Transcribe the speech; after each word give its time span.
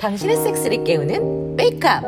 당신의 0.00 0.36
섹스를 0.36 0.84
깨우는 0.84 1.56
메이크업. 1.56 2.02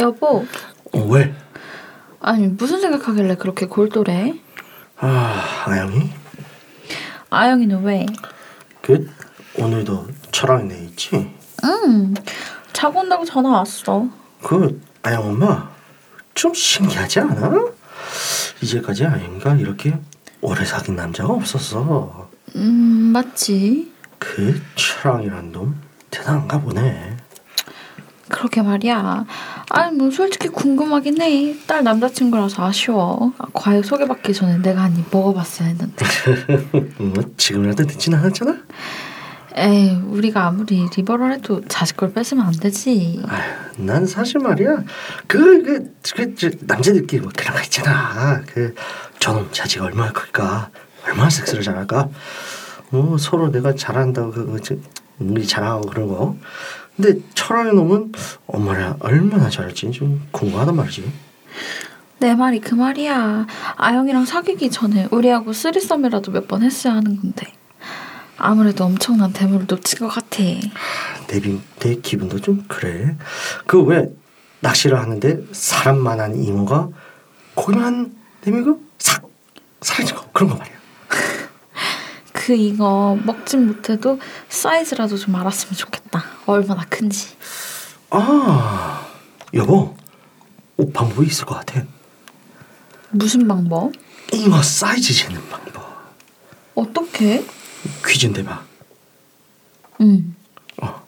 여보, 0.00 0.44
어, 0.92 0.98
왜? 1.08 1.34
아니 2.20 2.48
무슨 2.48 2.80
생각하길래 2.80 3.36
그렇게 3.36 3.66
골똘해? 3.66 4.34
아, 4.98 5.64
아영이? 5.66 6.10
아영이는 7.30 7.82
왜? 7.84 8.06
그 8.80 9.08
오늘도 9.58 10.06
철학내 10.32 10.76
있지? 10.84 11.34
응, 11.64 12.14
자고 12.72 13.00
온다고 13.00 13.24
전화 13.24 13.50
왔어. 13.50 14.06
그 14.42 14.80
아영 15.02 15.28
엄마 15.28 15.70
좀 16.34 16.52
신기하지 16.54 17.20
않아? 17.20 17.71
이제까지 18.62 19.04
아영이가 19.04 19.56
이렇게 19.56 19.98
오래 20.40 20.64
사귄 20.64 20.96
남자가 20.96 21.32
없었어. 21.32 22.30
음, 22.56 23.10
맞지. 23.12 23.92
그 24.18 24.60
철학이란 24.76 25.52
놈 25.52 25.80
대단한가 26.10 26.60
보네. 26.60 27.16
그러게 28.28 28.62
말이야. 28.62 29.26
아니 29.70 29.96
뭐 29.96 30.10
솔직히 30.10 30.48
궁금하긴 30.48 31.20
해. 31.20 31.56
딸 31.66 31.84
남자친구라서 31.84 32.64
아쉬워. 32.64 33.32
아, 33.38 33.46
과일 33.52 33.84
소개받기 33.84 34.32
전에 34.32 34.58
내가 34.58 34.82
한 34.82 34.96
입 34.96 35.04
먹어봤어야 35.10 35.68
했는데. 35.68 36.04
뭐 36.98 37.14
지금이라도 37.36 37.84
늦진 37.84 38.14
않았잖아. 38.14 38.56
에이, 39.54 40.00
우리가 40.06 40.46
아무리 40.46 40.88
리버럴 40.96 41.32
해도 41.32 41.60
자식 41.68 41.96
걸 41.96 42.12
뺏으면 42.12 42.46
안 42.46 42.52
되지. 42.52 43.22
아휴, 43.26 43.82
난 43.84 44.06
사실 44.06 44.40
말이야 44.40 44.82
그 45.26 45.62
그 45.62 45.92
그, 46.14 46.34
저, 46.34 46.50
남자들끼리 46.60 47.22
뭐 47.22 47.30
그런 47.36 47.56
거 47.56 47.62
있잖아. 47.62 48.40
그 48.46 48.74
저놈 49.18 49.48
자지가 49.52 49.84
얼마나 49.86 50.12
클까, 50.12 50.70
얼마나 51.06 51.28
섹스를 51.30 51.62
잘할까. 51.62 52.08
뭐 52.90 53.16
서로 53.18 53.50
내가 53.50 53.74
잘한다고 53.74 54.30
그거 54.32 54.58
저, 54.60 54.74
우리 55.18 55.46
잘하고 55.46 55.82
그런 55.88 56.08
거. 56.08 56.36
근데 56.96 57.20
철학의 57.34 57.74
놈은 57.74 58.12
엄마랑 58.46 58.96
얼마나 59.00 59.48
잘할지 59.48 59.90
좀 59.90 60.26
궁금하단 60.30 60.76
말이지. 60.76 61.10
내 62.18 62.34
말이 62.34 62.60
그 62.60 62.74
말이야. 62.74 63.46
아영이랑 63.76 64.24
사귀기 64.26 64.70
전에 64.70 65.08
우리하고 65.10 65.52
쓰리썸이라도 65.52 66.30
몇 66.32 66.46
번 66.46 66.62
했어야 66.62 66.94
하는 66.94 67.20
건데. 67.20 67.52
아무래도 68.38 68.84
엄청난 68.84 69.32
대물을 69.32 69.66
놓친 69.68 69.98
것 70.00 70.08
같아. 70.08 70.38
내, 71.28 71.40
비, 71.40 71.60
내 71.78 71.94
기분도 71.96 72.40
좀 72.40 72.64
그래. 72.68 73.16
그 73.66 73.82
왜 73.84 74.10
낚시를 74.60 74.98
하는데 74.98 75.38
사람만한 75.52 76.36
이모가 76.42 76.88
고기만 77.54 78.14
내밀고 78.44 78.80
싹 78.98 79.22
사라진 79.80 80.14
거 80.16 80.24
그런 80.32 80.50
거 80.50 80.56
말이야. 80.56 80.76
그 82.32 82.52
이거 82.54 83.18
먹진 83.24 83.66
못해도 83.66 84.20
사이즈라도 84.48 85.16
좀 85.16 85.34
알았으면 85.34 85.74
좋겠다. 85.74 86.24
얼마나 86.46 86.84
큰지. 86.88 87.28
아 88.10 89.06
여보 89.54 89.96
옷 90.76 90.92
방법이 90.92 91.26
있을 91.26 91.44
것 91.44 91.56
같아. 91.56 91.82
무슨 93.10 93.46
방법? 93.48 93.92
잉어 94.32 94.62
사이즈 94.62 95.12
재는 95.12 95.40
방법. 95.50 95.82
어떻게? 96.74 97.44
퀴즈인데 98.06 98.44
봐. 98.44 98.62
응. 100.00 100.34
어. 100.80 101.02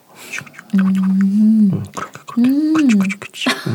음. 0.75 1.71
응 1.71 1.83
그렇게 1.95 2.11
그렇게. 2.11 2.41
음. 2.41 2.73
그치 2.73 2.97
그치 2.97 3.17
그치. 3.19 3.49
음, 3.49 3.73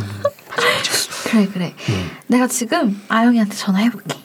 맞아 0.49 0.67
맞아. 0.67 1.31
그래 1.31 1.47
그래. 1.53 1.75
음. 1.89 2.11
내가 2.27 2.47
지금 2.47 3.01
아영이한테 3.09 3.55
전화해볼게. 3.55 4.19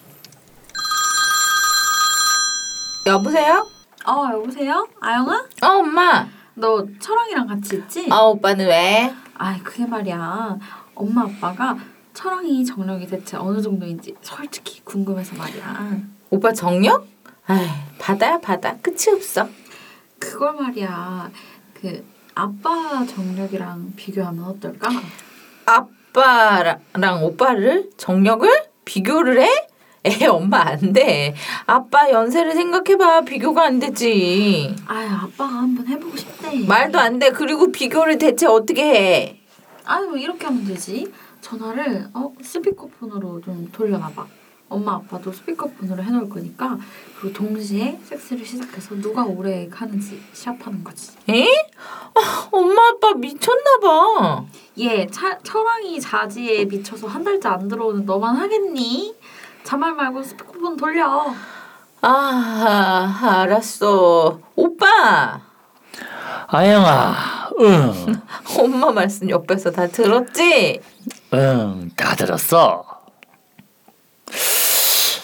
여보세요? 3.07 3.67
어 4.07 4.29
여보세요? 4.33 4.87
아영아? 4.99 5.45
어, 5.61 5.67
엄마. 5.67 6.27
너 6.55 6.85
철왕이랑 6.99 7.47
같이 7.47 7.75
있지? 7.77 8.07
아, 8.09 8.17
오빠는 8.21 8.67
왜? 8.67 9.13
아이 9.35 9.59
그게 9.61 9.85
말이야. 9.85 10.57
엄마 10.95 11.23
아빠가 11.23 11.77
철왕이 12.13 12.63
정력이 12.65 13.07
대체 13.07 13.35
어느 13.37 13.61
정도인지 13.61 14.15
솔직히 14.21 14.81
궁금해서 14.83 15.35
말이야. 15.35 15.97
오빠 16.29 16.53
정력? 16.53 17.05
아이, 17.47 17.67
바다야, 17.99 18.39
바다. 18.39 18.75
끝이 18.81 19.13
없어. 19.15 19.47
그걸 20.19 20.53
말이야. 20.55 21.29
그 21.79 22.03
아빠 22.33 23.05
정력이랑 23.05 23.93
비교하면 23.95 24.43
어떨까? 24.45 24.89
아빠랑 25.65 27.23
오빠를 27.23 27.91
정력을 27.97 28.49
비교를 28.85 29.41
해? 29.41 29.67
에 30.05 30.25
엄마 30.27 30.61
안 30.67 30.93
돼. 30.93 31.33
아빠 31.65 32.09
연세를 32.11 32.53
생각해봐. 32.53 33.21
비교가 33.21 33.63
안 33.65 33.79
되지. 33.79 34.75
아유 34.85 35.09
아빠가 35.09 35.53
한번 35.55 35.87
해보고 35.87 36.15
싶대. 36.15 36.59
말도 36.67 36.99
안 36.99 37.17
돼. 37.17 37.31
그리고 37.31 37.71
비교를 37.71 38.19
대체 38.19 38.45
어떻게 38.45 38.83
해? 38.83 39.39
아유 39.83 40.07
뭐 40.07 40.17
이렇게 40.17 40.45
하면 40.45 40.63
되지. 40.65 41.11
전화를 41.41 42.07
어 42.13 42.31
스피커폰으로 42.41 43.41
좀 43.41 43.69
돌려놔봐. 43.71 44.27
엄마 44.75 44.95
아빠도 44.95 45.31
스피커폰으로 45.31 46.03
해놓을 46.03 46.29
거니까 46.29 46.77
그리고 47.19 47.33
동시에 47.33 47.97
섹스를 48.03 48.45
시작해서 48.45 48.95
누가 48.95 49.23
오래 49.23 49.69
하는지 49.71 50.21
시합하는 50.33 50.83
거지. 50.83 51.11
에? 51.29 51.45
아, 52.13 52.47
엄마 52.51 52.89
아빠 52.89 53.13
미쳤나 53.13 53.79
봐. 53.81 54.45
얘 54.79 55.07
차, 55.07 55.37
철왕이 55.39 55.99
자지에 56.01 56.65
미쳐서 56.65 57.07
한 57.07 57.23
달째 57.23 57.47
안 57.47 57.69
들어오는 57.69 58.05
너만 58.05 58.35
하겠니? 58.35 59.15
자말 59.63 59.93
말고 59.93 60.21
스피커폰 60.21 60.75
돌려. 60.75 61.33
아, 62.01 63.19
알았어. 63.41 64.39
오빠. 64.55 65.41
아영아, 66.47 67.49
응, 67.61 68.21
엄마 68.59 68.91
말씀 68.91 69.29
옆에서 69.29 69.71
다 69.71 69.87
들었지? 69.87 70.79
응, 71.33 71.89
다 71.95 72.13
들었어. 72.15 72.94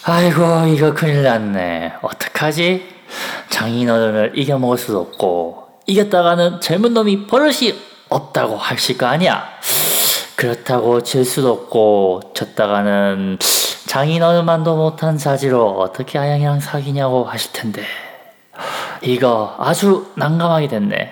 아이고, 0.04 0.66
이거 0.68 0.94
큰일 0.94 1.24
났네. 1.24 1.94
어떡하지? 2.02 2.90
장인어른을 3.50 4.34
이겨먹을 4.36 4.78
수도 4.78 5.00
없고, 5.02 5.68
이겼다가는 5.86 6.60
젊은 6.62 6.94
놈이 6.94 7.28
버릇이 7.28 7.76
없다고 8.10 8.58
하실 8.58 8.98
거 8.98 9.06
아니야? 9.06 9.46
그렇다고 10.36 11.04
질 11.04 11.24
수도 11.24 11.52
없고, 11.52 12.34
졌다가는 12.34 13.38
장인어른만도 13.86 14.76
못한 14.76 15.18
자지로 15.18 15.80
어떻게 15.80 16.18
아영이랑 16.18 16.60
사귀냐고 16.62 17.26
하실 17.26 17.52
텐데. 17.52 17.84
이거 19.02 19.56
아주 19.60 20.12
난감하게 20.16 20.68
됐네. 20.68 21.12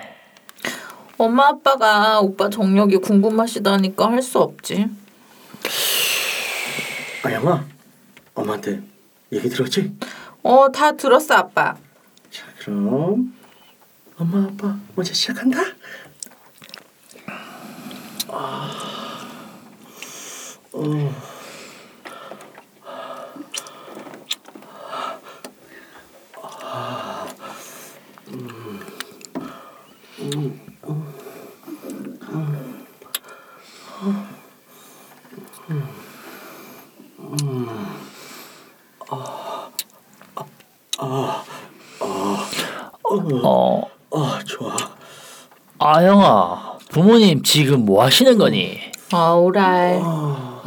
엄마 1.18 1.48
아빠가 1.48 2.18
오빠 2.20 2.48
정력이 2.48 2.96
궁금하시다니까 2.98 4.10
할 4.10 4.22
수 4.22 4.38
없지. 4.38 4.86
아영아 7.22 7.64
엄마한테 8.40 8.82
얘기 9.32 9.48
들었지? 9.48 9.94
어, 10.42 10.70
다 10.72 10.92
들었어, 10.92 11.34
아빠. 11.34 11.76
자 12.30 12.44
그럼 12.58 13.34
엄마 14.16 14.44
아빠 14.44 14.76
먼저 14.94 15.12
시작한다. 15.12 15.60
어, 20.72 21.12
아 26.62 27.26
좋아. 44.44 44.76
아영아, 45.78 46.78
부모님 46.90 47.42
지금 47.42 47.84
뭐 47.84 48.04
하시는 48.04 48.38
거니? 48.38 48.78
아, 49.12 49.32
오랄. 49.32 50.00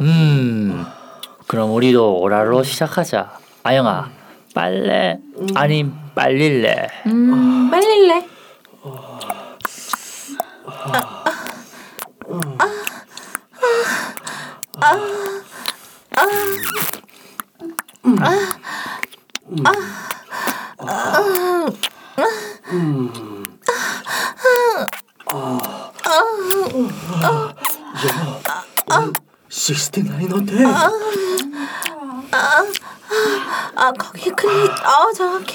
음, 0.00 0.84
그럼 1.46 1.72
우리도 1.72 2.18
오라로 2.18 2.62
시작하자. 2.62 3.38
아영아, 3.62 4.10
빨래 4.54 5.18
아님 5.54 5.94
빨릴래? 6.14 6.88
음, 7.06 7.70
빨릴래. 7.70 8.26
식스틴 29.48 30.06
나인 30.06 30.32
어때? 30.32 30.64
아 33.76 33.92
거기 33.92 34.30
클리 34.30 34.68
아 34.70 35.12
정확해 35.16 35.54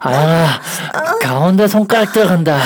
아영아 0.00 0.60
가운데 1.20 1.66
손가락 1.68 2.12
들어간다 2.12 2.58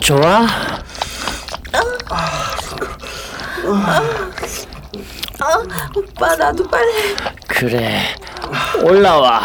좋아? 0.00 0.46
오빠 5.94 6.36
나도 6.36 6.66
빨리. 6.68 7.16
그래 7.46 8.14
올라와 8.82 9.42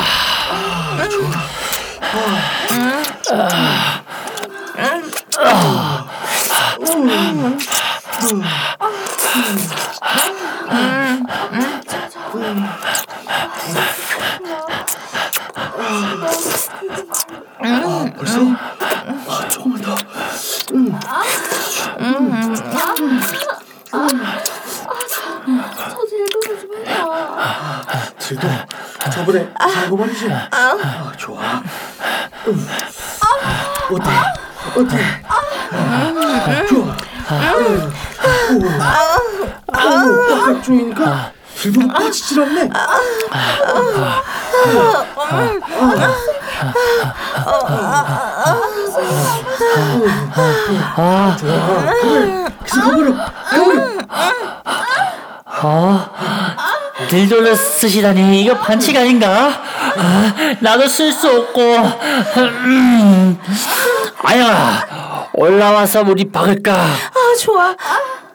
벌써? 18.18 18.40
아, 19.28 19.48
조금만 19.50 19.82
더. 19.82 19.96
저 25.90 26.06
질도를 26.08 26.60
좀 26.60 26.70
해봐. 26.86 27.82
들도 28.20 28.48
저번에 29.14 29.50
자고 29.74 29.98
말이지. 29.98 30.32
아, 30.32 31.12
좋아. 31.18 31.62
음. 32.48 32.68
어때? 33.92 34.10
어때? 34.76 34.98
좋아. 36.68 36.98
오, 38.52 38.56
오빠가 40.12 40.62
쪼이니까 40.62 41.32
그래. 42.12 42.69
그래서 52.63 52.81
가버려. 52.81 53.13
가버려. 53.50 53.96
어? 55.63 56.10
쓰시다니 57.56 58.42
이거 58.44 58.58
반칙 58.58 58.96
아닌가? 58.98 59.62
아, 59.98 60.34
나도 60.60 60.88
쓸 60.88 61.12
수 61.12 61.30
없고 61.30 61.62
음. 62.38 63.40
아영아 64.24 65.28
올라와서 65.34 66.04
우리 66.08 66.30
박을까? 66.31 66.74
아 66.74 67.36
좋아 67.40 67.75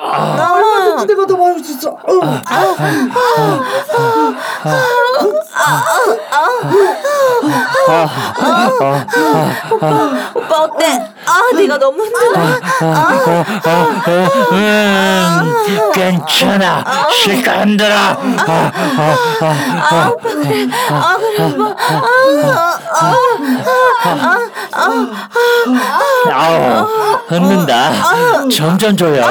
알았어. 0.09 0.56
아, 0.97 1.05
내가 1.05 1.27
더 1.27 1.37
먹을 1.37 1.63
수 1.63 1.73
있어. 1.73 1.91
어. 1.91 2.01
오빠 10.35 10.63
어때? 10.65 11.09
아 11.27 11.41
내가 11.55 11.79
너무 11.79 12.05
힘들어. 12.05 12.41
음, 14.53 15.93
괜찮아. 15.93 16.85
실컷 17.13 17.61
흔들어. 17.61 17.95
아 17.95 18.17
오빠 20.13 20.31
그래 20.31 20.69
아 20.91 21.17
그래 21.17 21.45
오빠 21.59 21.77
아우 26.33 26.87
흔든다. 27.29 27.93
점점 28.51 28.97
조여 28.97 29.25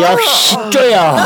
역시 0.00 0.56
조여 0.70 1.16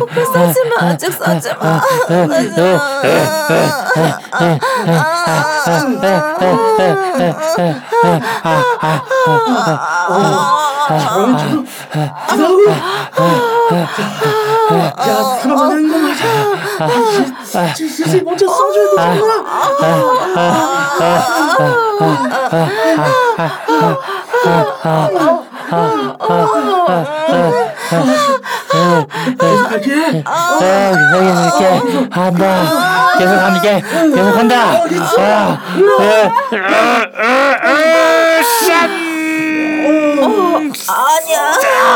오빠 0.00 0.24
싸지 0.32 0.64
마 0.68 0.86
아직 0.88 1.12
싸지마 1.12 1.80
저런 10.98 11.38
저런 11.38 11.60
야 14.98 15.38
사람은 15.42 15.92
거 15.92 15.98
맞아 15.98 17.74
슬슬 17.74 18.22
먼저 18.22 18.46
써줘야 18.46 18.86
되는구나 18.96 19.32
계속할게 29.38 30.22
어, 30.26 30.62
이렇게 31.22 31.62
한다 32.10 32.44
계속 33.18 33.32
함께 33.34 33.80
계속 34.14 34.36
한다 34.36 34.54
아, 34.72 35.58
에, 36.00 36.02
으, 36.26 36.54
으, 36.54 36.58
으, 37.64 38.42
쌈. 38.66 38.72
아니야 40.88 41.38
아, 41.84 41.86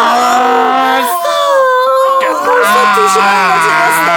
벌써 2.47 2.75
두 2.95 2.99
시간이나 3.09 3.55
지났어 3.63 4.09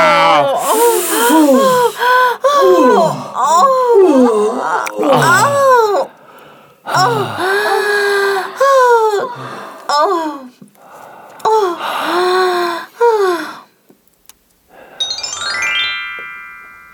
아 6.85 7.58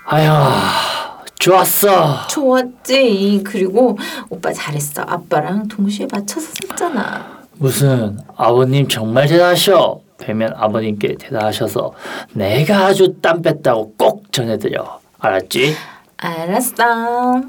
휴 0.08 1.26
좋았어. 1.38 2.26
좋았지. 2.28 3.42
그리고 3.44 3.98
오빠 4.28 4.52
잘했어. 4.52 5.02
아빠랑 5.02 5.68
동시에 5.68 6.06
맞춰서 6.10 6.48
샀잖아. 6.68 7.40
무슨 7.58 8.18
아버님 8.36 8.88
정말 8.88 9.26
대단하셔. 9.28 10.00
뵈면 10.18 10.54
아버님께 10.56 11.16
대단하셔서 11.18 11.92
내가 12.32 12.86
아주 12.86 13.14
땀 13.20 13.42
뺐다고 13.42 13.94
꼭 13.96 14.32
전해드려. 14.32 15.00
알았지? 15.18 15.76
알았어. 16.16 17.42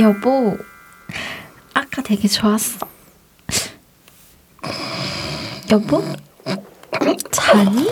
여보, 0.00 0.56
아까 1.74 2.02
되게 2.02 2.26
좋았어. 2.28 2.86
여보, 5.70 6.02
자니? 7.30 7.90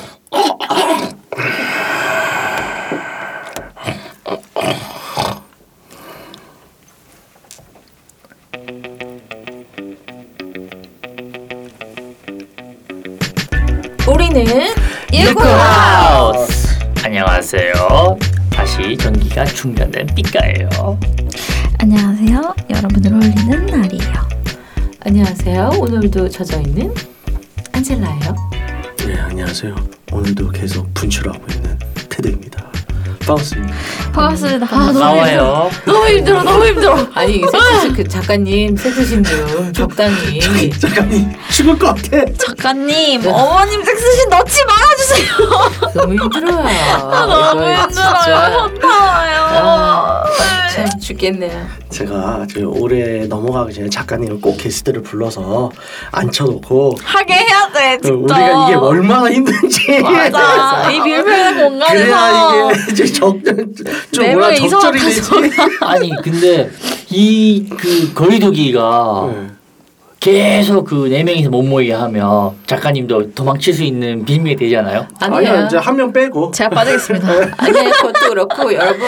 우리는 14.36 14.66
유쿠하우스. 15.14 16.68
안녕하세요. 17.02 18.18
다시 18.50 18.94
전기가 18.98 19.46
충전된 19.46 20.08
삐까예요. 20.14 21.00
안녕하세요. 21.78 22.54
여러분을 22.68 23.12
홀리는 23.12 23.64
날이에요. 23.64 24.28
안녕하세요. 25.00 25.70
오늘도 25.78 26.28
젖어 26.28 26.60
있는 26.60 26.92
안젤라예요. 27.72 28.34
네 29.06 29.18
안녕하세요. 29.20 29.74
오늘도 30.12 30.50
계속 30.50 30.92
분출하고 30.92 31.42
있는 31.54 31.78
테드입니다. 32.10 32.62
반갑습니다. 33.20 33.74
반갑습니다. 34.20 34.66
아, 34.70 34.78
너무 34.86 34.98
나와요. 34.98 35.70
너무 35.84 36.08
힘들어, 36.08 36.42
너무 36.42 36.64
힘들어. 36.64 37.06
아니 37.14 37.42
섹스 37.42 37.92
그 37.94 38.08
작가님 38.08 38.74
섹스심 38.74 39.22
좀 39.22 39.72
적당히. 39.74 40.40
잠깐이 40.80 41.26
죽을 41.50 41.78
것 41.78 41.88
같아. 41.94 42.24
작가님, 42.38 43.26
어머님 43.26 43.84
섹스신 43.84 44.28
넣지 44.30 44.64
말아주세요. 44.64 45.92
너무 45.94 46.14
힘들어요. 46.14 46.50
너무 46.50 46.62
이거 46.62 47.82
힘들어요. 47.82 47.88
진짜. 47.90 48.70
아, 48.88 50.24
참 50.74 50.86
죽겠네요. 51.00 51.66
제가 51.90 52.46
저 52.52 52.60
올해 52.66 53.26
넘어가기 53.26 53.72
전에 53.74 53.88
작가님을 53.88 54.40
꼭 54.40 54.56
게스트를 54.58 55.02
불러서 55.02 55.70
앉혀놓고 56.12 56.96
하게 57.02 57.34
해야 57.34 57.70
돼, 57.72 57.96
그 57.98 58.08
진짜. 58.08 58.34
우리가 58.34 58.66
이게 58.68 58.74
얼마나 58.76 59.30
힘든지 59.30 60.00
맞아. 60.00 60.90
이 60.90 61.00
밀폐된 61.04 61.56
공간에서 61.58 62.04
그래야 62.04 62.70
이게 62.72 62.92
이제 62.92 63.06
적 63.06 63.36
좀네 64.12 64.34
뭐라 64.34 64.54
적절히 64.54 65.00
되지. 65.00 65.20
아니 65.80 66.10
근데 66.22 66.70
이 67.10 67.68
그 67.76 68.12
거리두기가 68.14 69.30
네. 69.32 69.46
계속 70.20 70.84
그 70.86 71.08
네 71.08 71.22
명이서 71.22 71.50
못 71.50 71.62
모이게 71.62 71.92
하면 71.92 72.52
작가님도 72.66 73.32
도망칠 73.34 73.72
수 73.74 73.82
있는 73.84 74.24
빌미가 74.24 74.58
되잖아요. 74.58 75.06
아니야. 75.20 75.66
이제 75.66 75.76
한 75.76 75.96
명 75.96 76.12
빼고 76.12 76.50
제가 76.50 76.70
빠지겠습니다. 76.70 77.28
아니야 77.58 77.90
그것도 77.92 78.28
그렇고 78.30 78.72
여러분 78.74 79.06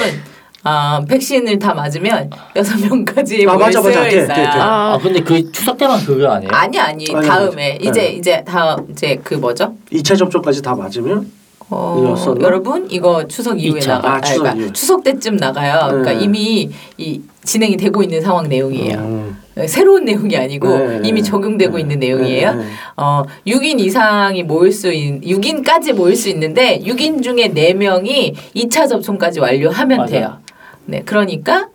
아 0.64 1.00
백신을 1.08 1.58
다 1.58 1.72
맞으면 1.72 2.30
여섯 2.56 2.78
명까지 2.80 3.46
아, 3.48 3.54
모일 3.54 3.66
맞아, 3.66 3.80
수 3.80 3.88
맞아. 3.88 4.52
아, 4.62 4.94
아, 4.94 4.98
근데 5.00 5.20
그 5.20 5.50
추석 5.52 5.78
때만 5.78 6.04
그거 6.04 6.30
아니에요? 6.32 6.50
아니 6.52 6.78
아니 6.78 7.06
아니, 7.14 7.26
다음에 7.26 7.70
아니. 7.80 7.88
이제 7.88 8.00
네. 8.00 8.08
이제 8.10 8.44
다음 8.46 8.86
이제 8.90 9.18
그 9.24 9.34
뭐죠? 9.34 9.74
2차 9.92 10.16
접종까지 10.18 10.60
다 10.62 10.74
맞으면 10.74 11.30
어? 11.70 12.14
여러분 12.40 12.87
이거 12.90 13.26
추석 13.28 13.60
이후에 13.62 13.78
이차. 13.78 13.94
나가 13.94 14.14
아, 14.14 14.20
추석 14.20 14.42
그러니까. 14.44 14.72
추석 14.72 15.04
때쯤 15.04 15.37
나가요. 15.37 15.88
그러니까 15.88 16.12
네. 16.14 16.25
이미 16.25 16.70
이 16.96 17.20
진행이 17.44 17.76
되고 17.76 18.02
있는 18.02 18.20
상황 18.20 18.48
내용이에요. 18.48 18.98
음. 18.98 19.37
새로운 19.66 20.04
내용이 20.04 20.37
아니고 20.37 20.68
네, 20.78 21.00
이미 21.04 21.20
네. 21.20 21.22
적용되고 21.22 21.76
네. 21.76 21.80
있는 21.80 21.98
내용이에요. 21.98 22.54
네, 22.54 22.64
네. 22.64 22.70
어, 22.96 23.25
6인 23.46 23.80
이상이 23.80 24.44
모일 24.44 24.72
수 24.72 24.92
있, 24.92 25.20
6인까지 25.22 25.92
모일 25.94 26.14
수 26.16 26.28
있는데 26.28 26.78
6인 26.80 27.22
중에 27.22 27.48
4명이 27.52 28.34
2차 28.54 28.88
접종까지 28.88 29.40
완료하면 29.40 29.98
맞아. 29.98 30.12
돼요. 30.12 30.38
네, 30.87 31.02
그러니까 31.04 31.68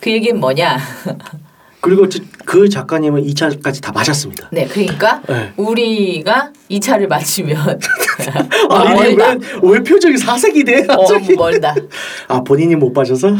그 0.00 0.10
얘기는 0.10 0.38
뭐냐? 0.38 0.78
그리고 1.84 2.08
저- 2.08 2.18
그 2.46 2.66
작가님은 2.68 3.22
2차까지 3.26 3.82
다 3.82 3.92
맞았습니다. 3.92 4.48
네, 4.52 4.66
그러니까 4.66 5.20
네. 5.28 5.52
우리가 5.58 6.50
2차를 6.70 7.08
맞추면 7.08 7.56
아니 8.70 8.94
멀다. 9.16 9.32
왜, 9.62 9.72
왜 9.72 9.82
표정이 9.82 10.16
사색이 10.16 10.64
돼? 10.64 10.86
어? 10.88 11.04
멀다. 11.36 11.74
아 12.28 12.40
본인이 12.42 12.74
못 12.74 12.92
빠져서? 12.94 13.28
아니요, 13.28 13.38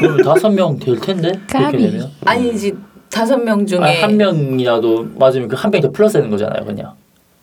그럼 0.00 0.16
다섯 0.22 0.50
명 0.50 0.76
될 0.78 0.98
텐데 0.98 1.32
그렇게. 1.48 1.78
되면 1.78 2.10
아니지 2.24 2.74
다섯 3.10 3.36
명 3.38 3.64
중에 3.64 3.78
아니, 3.80 4.00
한 4.00 4.16
명이라도 4.16 5.10
맞으면 5.16 5.46
그 5.48 5.54
한 5.54 5.70
명이 5.70 5.82
더 5.82 5.92
플러스 5.92 6.14
되는 6.14 6.30
거잖아요, 6.30 6.64
그냥. 6.64 6.92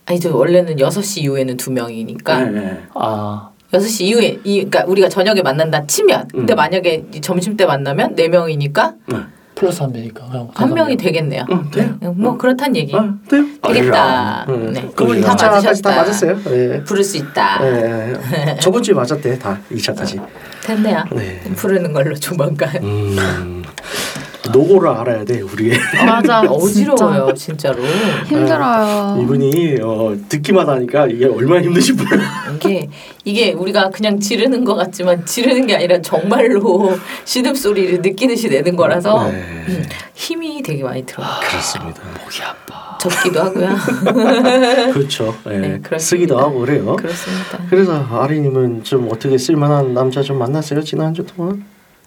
아니죠 0.05 0.35
원래는 0.37 0.75
6시 0.75 1.21
이후에는 1.23 1.55
두 1.55 1.71
명이니까 1.71 2.39
네, 2.45 2.51
네. 2.59 2.81
아, 2.95 3.49
6시 3.71 4.01
이후에 4.05 4.39
이 4.43 4.55
그러니까 4.65 4.83
우리가 4.85 5.07
저녁에 5.07 5.41
만난다 5.41 5.85
치면 5.87 6.27
근데 6.29 6.53
음. 6.53 6.55
만약에 6.57 7.05
이 7.13 7.21
점심 7.21 7.55
때 7.55 7.65
만나면 7.65 8.15
네 8.15 8.27
명이니까 8.27 8.95
네. 9.07 9.17
플러스 9.61 9.83
한 9.83 9.91
명이니까 9.91 10.25
그냥 10.25 10.49
한 10.55 10.73
명이 10.73 10.95
명. 10.95 10.97
되겠네요. 10.97 11.45
응, 11.51 11.69
돼요. 11.69 11.95
네, 11.99 12.07
뭐 12.09 12.35
그렇단 12.35 12.75
얘기. 12.75 12.95
아, 12.95 13.13
돼요? 13.29 13.45
되겠다. 13.61 14.43
음. 14.49 14.73
네. 14.73 14.89
그분 14.95 15.21
다 15.21 15.35
2차까지 15.35 15.37
다 15.37 15.51
맞으셨다. 15.51 15.95
맞았어요. 15.97 16.37
예. 16.47 16.83
부를 16.83 17.03
수 17.03 17.17
있다. 17.17 17.59
예, 17.61 18.15
예. 18.47 18.57
저번 18.59 18.81
주에 18.81 18.95
맞았대 18.95 19.37
다 19.37 19.59
2차까지. 19.71 20.19
됐네요. 20.63 21.03
네. 21.11 21.39
부르는 21.55 21.93
걸로 21.93 22.15
조만간. 22.15 22.71
음. 22.83 23.61
노고를 24.51 24.89
알아야 24.89 25.23
돼 25.23 25.41
우리. 25.41 25.71
맞아. 26.05 26.41
어지러워요, 26.41 27.33
진짜로. 27.35 27.81
진짜. 27.81 28.25
힘들어요. 28.25 29.19
이분이 29.21 29.77
어, 29.83 30.15
듣기만 30.29 30.67
하니까 30.67 31.07
이게 31.07 31.25
얼마나 31.25 31.61
힘든지 31.61 31.93
몰라. 31.93 32.21
이게 32.55 32.89
이게 33.23 33.53
우리가 33.53 33.89
그냥 33.91 34.19
지르는 34.19 34.65
것 34.65 34.75
같지만 34.75 35.25
지르는 35.25 35.67
게 35.67 35.75
아니라 35.75 36.01
정말로 36.01 36.97
시듭 37.23 37.55
소리를 37.55 38.01
느끼듯이 38.01 38.49
내는 38.49 38.75
거라서 38.75 39.27
네. 39.29 39.37
음, 39.67 39.85
힘이 40.15 40.63
되게 40.63 40.83
많이 40.83 41.05
들어요. 41.05 41.27
그렇습니다. 41.41 42.01
목이 42.23 42.41
아파. 42.41 42.97
접기도 42.97 43.41
하고요. 43.41 43.69
그렇죠. 44.93 45.35
예. 45.47 45.57
네, 45.57 45.67
그렇습니다. 45.79 45.97
쓰기도 45.97 46.37
하고 46.39 46.59
그래요. 46.59 46.95
그렇습니다. 46.95 47.59
그래서 47.69 47.93
아리님은 48.11 48.83
좀 48.83 49.09
어떻게 49.11 49.37
쓸만한 49.37 49.93
남자 49.93 50.21
좀 50.21 50.37
만났어요 50.37 50.81
지난 50.81 51.13
주 51.13 51.25
동안? 51.25 51.63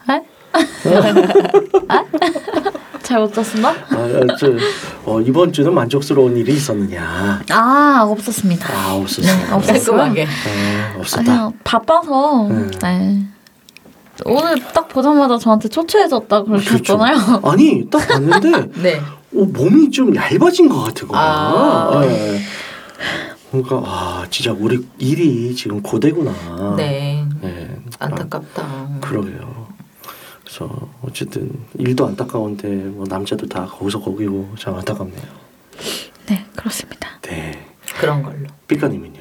잘못 3.03 3.35
잤었나? 3.35 3.69
아, 3.69 4.37
저, 4.39 4.49
어, 5.05 5.21
이번 5.21 5.53
주는 5.53 5.73
만족스러운 5.75 6.37
일이 6.37 6.55
있었느냐? 6.55 7.43
아, 7.51 8.05
없었습니다. 8.09 8.69
아 8.73 8.95
없었어. 8.95 9.27
네, 9.27 9.53
없었어요. 9.53 10.13
네, 10.13 10.27
없었다. 10.99 11.33
아니요, 11.33 11.53
바빠서. 11.63 12.47
음. 12.47 12.71
네. 12.83 13.27
오늘 14.25 14.61
딱 14.73 14.89
보자마자 14.89 15.37
저한테 15.39 15.69
초췌해졌다 15.69 16.45
그러셨잖아요. 16.45 17.41
아니 17.43 17.89
딱 17.91 18.07
봤는데 18.07 18.71
네. 18.83 19.01
어, 19.35 19.45
몸이 19.45 19.91
좀 19.91 20.15
얇아진 20.15 20.69
것 20.69 20.83
같은 20.85 21.09
거야. 21.09 21.21
아. 21.21 22.01
예. 22.05 22.41
그러니까 23.51 23.83
아 23.85 24.25
진짜 24.31 24.55
우리 24.57 24.87
일이 24.99 25.55
지금 25.55 25.83
고되구나. 25.83 26.75
네. 26.77 27.25
예. 27.43 27.77
안타깝다. 27.99 28.63
아, 28.63 28.99
그러게요. 29.01 29.64
그래서 30.57 30.71
어쨌든 31.05 31.51
일도 31.79 32.07
안타까운데 32.07 32.69
뭐 32.69 33.05
남자도 33.09 33.49
다 33.49 33.67
거기서 33.67 33.99
거기고 34.01 34.51
참 34.57 34.77
안타깝네요. 34.77 35.19
네, 36.29 36.45
그렇습니다. 36.55 37.09
네. 37.23 37.59
그런 37.99 38.23
걸로. 38.23 38.47
삐까님은요? 38.69 39.21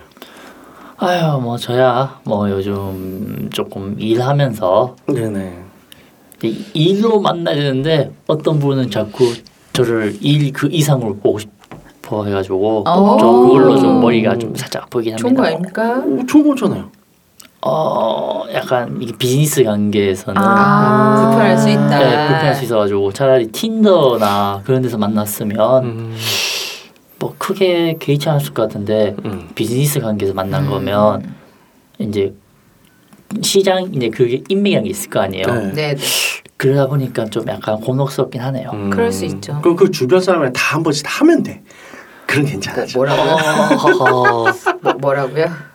아유, 0.97 1.39
뭐 1.41 1.57
저야 1.57 2.19
뭐 2.23 2.47
요즘 2.51 3.49
조금 3.51 3.95
일하면서 3.99 4.95
네네. 5.07 5.63
이- 6.43 6.65
일로 6.75 7.19
만나야 7.19 7.55
되는데 7.55 8.11
어떤 8.27 8.59
분은 8.59 8.91
자꾸 8.91 9.33
저를 9.73 10.15
일 10.21 10.51
그 10.53 10.67
이상으로 10.71 11.15
보고 11.15 11.39
싶어 11.39 12.25
해가지고 12.25 12.81
오. 12.81 13.17
저 13.19 13.25
그걸로 13.31 13.75
좀 13.79 14.01
머리가 14.01 14.37
좀 14.37 14.53
살짝 14.55 14.83
아프긴 14.83 15.17
좋은 15.17 15.33
거 15.33 15.43
합니다. 15.45 15.81
아닙니까? 15.81 16.03
오, 16.05 16.25
좋은 16.27 16.47
거잖아요. 16.49 16.91
어, 17.65 18.43
약간 18.53 19.01
이게 19.01 19.15
비즈니스 19.17 19.63
관계에서는 19.63 20.41
아. 20.41 21.29
불편할 21.29 21.57
수 21.57 21.69
있다. 21.69 21.99
네, 21.99 22.27
불편할 22.27 22.55
수 22.55 22.65
있어가지고 22.65 23.13
차라리 23.13 23.47
틴더나 23.47 24.61
그런 24.65 24.81
데서 24.81 24.97
만났으면 24.97 25.83
음. 25.85 26.17
뭐 27.19 27.35
크게 27.37 27.97
개의치 27.99 28.27
않았을 28.27 28.53
것 28.53 28.63
같은데 28.63 29.15
음. 29.23 29.49
비즈니스 29.55 30.01
관계에서 30.01 30.33
만난 30.33 30.65
음. 30.65 30.69
거면 30.71 31.33
이제 31.99 32.33
시장 33.41 33.93
이제 33.93 34.09
그게 34.09 34.43
인맥이라는 34.49 34.83
게 34.83 34.89
있을 34.89 35.09
거 35.09 35.21
아니에요. 35.21 35.45
네. 35.45 35.71
네, 35.71 35.95
네. 35.95 36.03
그러다 36.57 36.87
보니까 36.87 37.25
좀 37.25 37.47
약간 37.47 37.79
곤혹스럽긴 37.79 38.41
하네요. 38.41 38.71
음. 38.73 38.89
그럴 38.89 39.11
수 39.11 39.23
있죠. 39.25 39.59
그럼 39.61 39.77
그 39.77 39.89
주변 39.89 40.19
사람을 40.19 40.51
다한 40.51 40.83
번씩 40.83 41.05
하면 41.07 41.43
돼. 41.43 41.63
그럼 42.25 42.43
뭐, 42.43 42.51
괜찮아져. 42.51 42.99
뭐라고요? 42.99 43.37
뭐, 44.81 44.93
뭐라고요? 44.99 45.45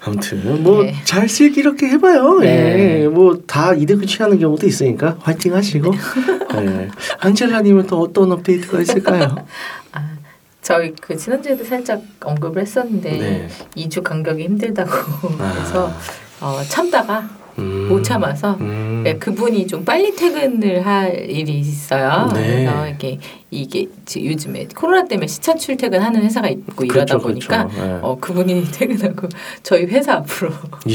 아무튼 0.00 0.62
뭐 0.62 0.82
네. 0.82 0.94
잘 1.04 1.28
이렇게 1.56 1.88
해봐요. 1.88 2.38
네. 2.38 3.02
예, 3.02 3.08
뭐다 3.08 3.74
이득을 3.74 4.06
취하는 4.06 4.38
경우도 4.38 4.66
있으니까 4.66 5.16
화이팅 5.20 5.54
하시고. 5.54 5.92
예. 6.54 6.88
안젤라님은 7.20 7.86
또 7.86 8.00
어떤 8.00 8.32
업데이트가 8.32 8.80
있을까요? 8.80 9.36
아, 9.92 10.10
저희 10.62 10.94
그 11.00 11.16
지난주에도 11.16 11.64
살짝 11.64 12.02
언급을 12.20 12.62
했었는데 12.62 13.10
네. 13.10 13.48
2주 13.76 14.02
간격이 14.02 14.44
힘들다고 14.44 14.90
그래서 15.36 15.92
어, 16.40 16.60
참다가 16.68 17.28
음. 17.58 17.88
못 17.88 18.02
참아서 18.02 18.56
음. 18.60 19.02
네, 19.04 19.16
그분이 19.18 19.66
좀 19.66 19.84
빨리 19.84 20.14
퇴근을 20.14 20.84
할 20.86 21.28
일이 21.30 21.58
있어요. 21.58 22.30
네. 22.34 22.64
그래서 22.64 22.88
이게 22.88 23.18
이게 23.50 23.86
지- 24.04 24.26
요즘에 24.26 24.68
코로나 24.76 25.06
때문에 25.06 25.26
시차 25.26 25.54
출퇴근하는 25.54 26.22
회사가 26.22 26.48
있고 26.48 26.84
이러다 26.84 27.16
그렇죠, 27.18 27.18
보니까 27.26 27.66
그렇죠. 27.66 27.84
네. 27.86 27.98
어 28.02 28.16
그분이 28.20 28.64
퇴근하고 28.72 29.28
저희 29.62 29.84
회사 29.86 30.14
앞으로. 30.14 30.52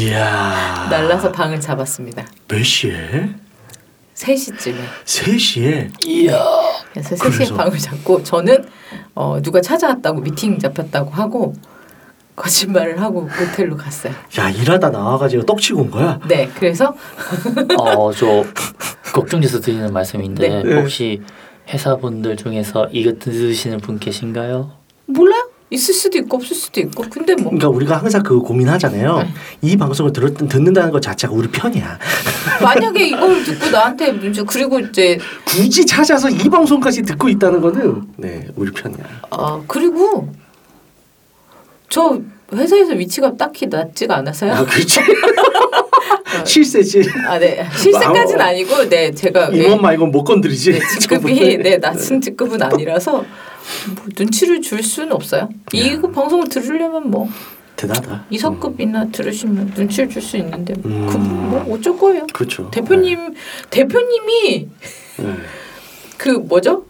날라서 0.89 1.31
방을 1.31 1.59
잡았습니다. 1.59 2.25
몇 2.47 2.63
시에? 2.63 3.29
3시쯤에. 4.15 4.75
3시에? 5.05 6.05
이야. 6.07 6.39
그래서 6.91 7.15
3시에 7.15 7.31
그래서? 7.33 7.55
방을 7.55 7.77
잡고 7.77 8.23
저는 8.23 8.65
어, 9.15 9.41
누가 9.41 9.59
찾아왔다고 9.59 10.21
미팅 10.21 10.59
잡혔다고 10.59 11.09
하고 11.11 11.53
거짓말을 12.35 13.01
하고 13.01 13.21
모텔로 13.21 13.77
갔어요. 13.77 14.13
야 14.39 14.49
일하다 14.49 14.89
나와가지고 14.89 15.45
떡치고 15.45 15.81
온 15.81 15.91
거야? 15.91 16.19
네, 16.27 16.49
그래서 16.55 16.95
어, 17.77 18.11
저 18.11 18.43
걱정돼서 19.13 19.59
드리는 19.59 19.91
말씀인데 19.93 20.63
네. 20.63 20.75
혹시 20.75 21.21
회사분들 21.69 22.35
중에서 22.37 22.89
이거 22.91 23.13
들으시는 23.19 23.79
분 23.79 23.99
계신가요? 23.99 24.71
몰라요. 25.05 25.49
있을 25.69 25.93
수도 25.93 26.19
있고 26.19 26.37
없을 26.37 26.55
수도 26.55 26.79
있고 26.81 27.03
근데 27.09 27.33
뭐 27.33 27.45
그러니까 27.45 27.67
우리가 27.69 27.97
항상 27.97 28.21
그 28.21 28.39
고민하잖아요. 28.39 29.17
네. 29.19 29.33
이 29.61 29.75
방송을 29.75 30.13
들었, 30.13 30.35
듣는다는 30.35 30.91
것 30.91 31.01
자체가 31.01 31.33
우리 31.33 31.47
편이야. 31.47 31.97
만약에 32.61 33.07
이걸 33.07 33.43
듣고 33.43 33.71
나한테 33.71 34.11
문제 34.11 34.43
그리고 34.43 34.79
이제 34.79 35.17
굳이 35.45 35.85
찾아서 35.85 36.29
이 36.29 36.47
방송까지 36.49 37.01
듣고 37.03 37.27
있다는 37.27 37.61
거는 37.61 38.03
네 38.17 38.47
우리 38.55 38.71
편이야. 38.71 39.03
어 39.31 39.63
그리고 39.67 40.29
저 41.93 42.19
회사에서 42.51 42.93
위치가 42.93 43.37
딱히 43.37 43.67
낮지가 43.67 44.17
않아서요. 44.17 44.51
아 44.51 44.65
그렇지. 44.65 44.99
실세지. 46.43 47.03
아, 47.27 47.37
네. 47.37 47.63
실세까지는 47.77 48.39
마음. 48.39 48.49
아니고 48.49 48.89
네 48.89 49.11
제가 49.13 49.49
임원 49.49 49.79
말고 49.79 50.07
못 50.07 50.23
건드리지. 50.23 50.71
네, 50.71 50.79
직급이 50.99 51.57
네 51.59 51.77
낮은 51.77 52.19
직급은 52.19 52.63
아니라서 52.63 53.11
뭐 53.11 54.05
눈치를 54.17 54.61
줄 54.63 54.81
수는 54.81 55.11
없어요. 55.11 55.49
이거 55.71 56.09
방송을 56.09 56.49
들으려면 56.49 57.11
뭐 57.11 57.29
대단하다. 57.75 58.25
이석급이나 58.31 59.09
들으시면 59.11 59.73
눈치를 59.77 60.09
줄 60.09 60.19
수 60.23 60.37
있는데 60.37 60.73
음. 60.85 61.05
그분 61.05 61.49
뭐 61.51 61.75
어쩔 61.75 61.95
거예요. 61.95 62.25
그렇죠. 62.33 62.71
대표님 62.71 63.35
대표님이 63.69 64.67
네. 65.17 65.35
그 66.17 66.29
뭐죠? 66.29 66.85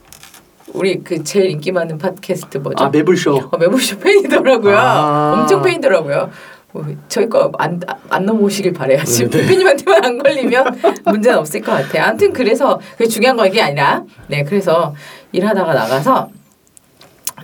우리 0.74 1.04
그 1.04 1.24
제일 1.24 1.52
인기 1.52 1.72
많은 1.72 1.98
팟캐스트 1.98 2.58
뭐죠? 2.60 2.84
아 2.84 2.90
매블쇼. 2.90 3.50
어, 3.52 3.58
매부쇼 3.58 4.00
팬이더라고요. 4.00 4.78
아. 4.78 5.34
엄청 5.38 5.62
팬이더라고요. 5.62 6.32
어, 6.74 6.86
저희 7.08 7.30
거안안 7.30 8.26
넘어오시길 8.26 8.74
바래요. 8.74 9.04
지금 9.04 9.30
네. 9.30 9.42
대표님한테만 9.42 10.04
안 10.04 10.18
걸리면 10.18 10.82
문제는 11.06 11.38
없을 11.38 11.62
것 11.62 11.72
같아요. 11.72 12.04
아무튼 12.06 12.34
그래서 12.34 12.80
그게 12.94 13.08
중요한 13.08 13.38
건 13.38 13.48
이게 13.48 13.62
아니라 13.62 14.04
네 14.28 14.44
그래서 14.44 14.96
일하다가 15.32 15.74
나가서 15.74 16.30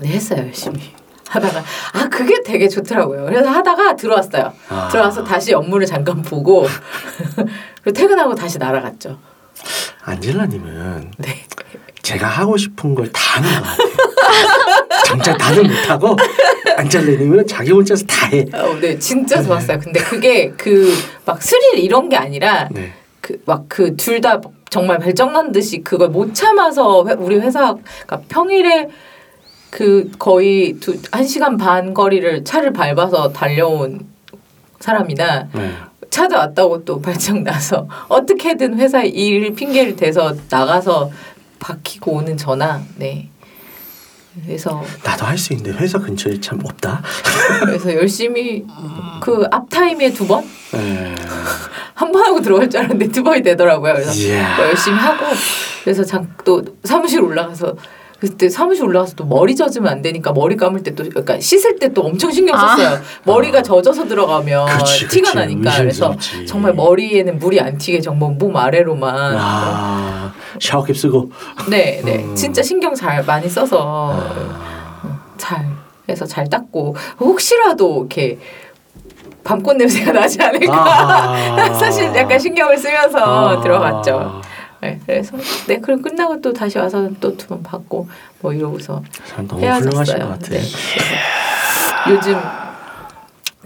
네 0.02 0.10
했어요 0.10 0.40
열심히 0.46 0.80
하다가 1.28 1.64
아 1.94 2.10
그게 2.10 2.42
되게 2.44 2.68
좋더라고요. 2.68 3.26
그래서 3.26 3.50
하다가 3.50 3.96
들어왔어요. 3.96 4.52
아. 4.70 4.88
들어와서 4.92 5.24
다시 5.24 5.54
업무를 5.54 5.86
잠깐 5.86 6.24
보고 6.24 6.66
그리고 7.84 7.94
퇴근하고 7.94 8.34
다시 8.34 8.58
날아갔죠. 8.58 9.20
안젤라님은 10.02 11.12
네. 11.20 11.36
제가 12.02 12.28
하고 12.28 12.58
싶은 12.58 12.96
걸 12.96 13.12
다 13.12 13.20
하는 13.42 13.50
것 13.50 13.64
같아요. 13.64 13.90
정작 15.06 15.38
다들 15.38 15.64
못하고 15.64 16.16
안젤라님은 16.78 17.48
자기 17.48 17.72
혼자서 17.72 18.06
다 18.06 18.28
해. 18.28 18.46
어, 18.54 18.78
네 18.80 18.98
진짜 19.00 19.42
좋았어요. 19.42 19.80
근데 19.80 20.00
그게 20.02 20.50
그 20.52 20.94
막 21.26 21.42
스릴 21.44 21.80
이런 21.80 22.10
게 22.10 22.16
아니라 22.16 22.68
네. 22.72 22.94
그막 23.22 23.66
그 23.70 23.96
둘 23.96 24.22
다 24.22 24.40
정말 24.70 24.98
발정난 25.00 25.52
듯이 25.52 25.82
그걸 25.84 26.10
못 26.10 26.34
참아서 26.34 27.06
회- 27.08 27.14
우리 27.14 27.38
회사가 27.40 27.76
평일에 28.30 28.88
그 29.72 30.10
거의 30.18 30.74
두, 30.80 30.98
한 31.12 31.26
시간 31.26 31.58
반 31.58 31.94
거리를 31.94 32.44
차를 32.44 32.74
밟아서 32.74 33.32
달려온 33.32 34.08
사람이나 34.80 35.48
네. 35.54 35.72
찾아왔다고 36.10 36.86
또 36.86 37.00
발정 37.02 37.44
나서 37.44 37.88
어떻게든 38.08 38.80
회사 38.80 39.04
일 39.04 39.54
핑계를 39.54 39.96
대서 39.96 40.34
나가서 40.50 41.12
박히고 41.60 42.12
오는 42.14 42.38
저나 42.38 42.82
네 42.96 43.30
그래서 44.46 44.84
나도 45.04 45.26
할 45.26 45.38
수 45.38 45.54
있는데 45.54 45.78
회사 45.78 45.98
근처에 46.00 46.40
참 46.40 46.60
없다. 46.64 47.02
그래서 47.66 47.94
열심히 47.94 48.66
그 49.22 49.46
앞 49.52 49.70
타임에 49.70 50.14
두 50.14 50.28
번 50.28 50.44
한번 51.94 52.22
에. 52.22 52.26
하고 52.26 52.40
들어갈 52.42 52.70
줄 52.70 52.80
알았는데 52.80 53.10
두 53.10 53.24
번이 53.24 53.42
되더라고요. 53.42 53.94
그래서. 53.94 54.12
뭐 54.56 54.66
열심히 54.66 54.98
하고 54.98 55.26
그래서 55.84 56.04
장, 56.04 56.32
또 56.46 56.64
사무실 56.84 57.22
올라가서 57.22 57.76
그때 58.20 58.50
사무실 58.50 58.84
올라가서 58.84 59.16
또 59.16 59.26
머리 59.26 59.56
젖으면 59.56 59.90
안 59.92 60.02
되니까 60.02 60.34
머리 60.34 60.58
감을 60.58 60.84
때 60.84 60.92
또 60.94 61.04
그러니까 61.08 61.40
씻을 61.40 61.80
때 61.80 61.90
또 61.94 62.02
엄청 62.04 62.32
신경 62.32 62.58
썼어요. 62.58 63.00
머리가 63.24 63.62
젖어서 63.64 64.06
들어가면 64.08 64.66
그치, 64.68 65.08
티가 65.08 65.32
그치. 65.32 65.36
나니까 65.38 65.78
그래서 65.78 66.14
의심스럽지. 66.16 66.46
정말 66.46 66.74
머리에는 66.74 67.40
물이 67.40 67.60
안 67.62 67.78
튀게 67.78 68.02
정말 68.02 68.32
몸 68.38 68.56
아래로만 68.58 69.36
아 69.38 70.34
샤워캡 70.60 70.94
쓰고. 70.94 71.32
네, 71.70 72.02
네. 72.04 72.24
음. 72.26 72.36
진짜 72.36 72.62
신경 72.62 72.94
잘 72.94 73.24
많이 73.24 73.48
써서 73.48 74.14
아. 74.14 75.20
잘 75.38 75.66
해서 76.10 76.26
잘 76.26 76.50
닦고 76.50 76.96
혹시라도 77.20 78.00
이렇게 78.00 78.38
밤꽃 79.44 79.78
냄새가 79.78 80.12
나지 80.12 80.42
않을까. 80.42 81.74
사실 81.80 82.14
약간 82.16 82.38
신경을 82.38 82.78
쓰면서 82.78 83.18
아. 83.58 83.62
들어갔죠. 83.62 84.42
네, 84.82 85.00
그래서 85.06 85.36
네 85.68 85.78
그럼 85.80 86.02
끝나고 86.02 86.40
또 86.42 86.54
다시 86.54 86.78
와서 86.78 87.10
또 87.20 87.36
두 87.36 87.48
번 87.48 87.62
받고 87.64 88.08
뭐 88.42 88.54
이러고서 88.54 89.04
참 89.28 89.48
너무 89.48 89.66
훌륭하신. 89.66 90.20
것 90.20 90.28
같아. 90.30 90.50
네. 90.50 90.62
요즘 92.10 92.36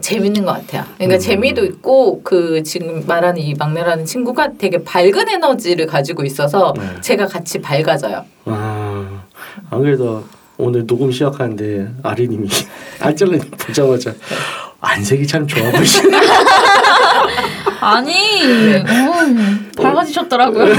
재밌는 0.02 0.44
것 0.44 0.54
같아요. 0.54 0.84
그러니까 0.98 1.18
음. 1.18 1.20
재미도 1.20 1.66
있고 1.66 2.22
그 2.24 2.64
지금 2.64 3.06
말하는 3.06 3.40
이 3.42 3.54
막내라는 3.54 4.06
친구가 4.06 4.54
되게 4.58 4.84
밝은 4.84 5.30
에너지를 5.30 5.86
가지고 5.86 6.24
있어서 6.24 6.74
네. 6.76 6.84
제가 7.02 7.28
같이 7.28 7.62
밝아져요. 7.62 8.26
아, 8.46 9.24
안 9.70 9.82
그래도 9.82 10.24
오늘 10.58 10.86
녹음 10.88 11.12
시작하는데 11.12 11.90
아리님이 12.02 12.50
알잘님 13.02 13.40
보자마자 13.52 14.14
안색이 14.82 15.28
참 15.28 15.46
좋아 15.48 15.72
보이시네. 15.72 16.18
아니 17.82 18.14
네. 18.14 18.80
어, 18.82 19.82
밝아지셨더라고요. 19.82 20.74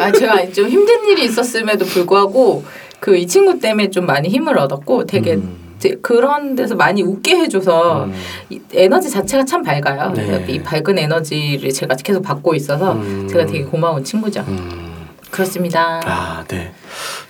아 0.00 0.12
제가 0.12 0.50
좀 0.52 0.68
힘든 0.68 1.04
일이 1.06 1.24
있었음에도 1.24 1.84
불구하고 1.84 2.64
그 3.00 3.16
이 3.16 3.26
친구 3.26 3.58
때문에 3.58 3.90
좀 3.90 4.06
많이 4.06 4.28
힘을 4.28 4.58
얻었고 4.58 5.06
되게 5.06 5.34
음. 5.34 5.56
제- 5.78 5.96
그런 6.02 6.56
데서 6.56 6.74
많이 6.74 7.02
웃게 7.02 7.36
해줘서 7.36 8.04
음. 8.06 8.12
이 8.50 8.60
에너지 8.74 9.08
자체가 9.10 9.44
참 9.44 9.62
밝아요. 9.62 10.12
네. 10.12 10.26
그러니까 10.26 10.50
이 10.52 10.60
밝은 10.60 10.98
에너지를 10.98 11.72
제가 11.72 11.94
계속 12.02 12.22
받고 12.22 12.54
있어서 12.56 12.92
음. 12.94 13.28
제가 13.30 13.46
되게 13.46 13.62
고마운 13.64 14.02
친구죠. 14.02 14.44
음. 14.48 15.06
그렇습니다. 15.30 16.00
아, 16.04 16.42
네. 16.48 16.72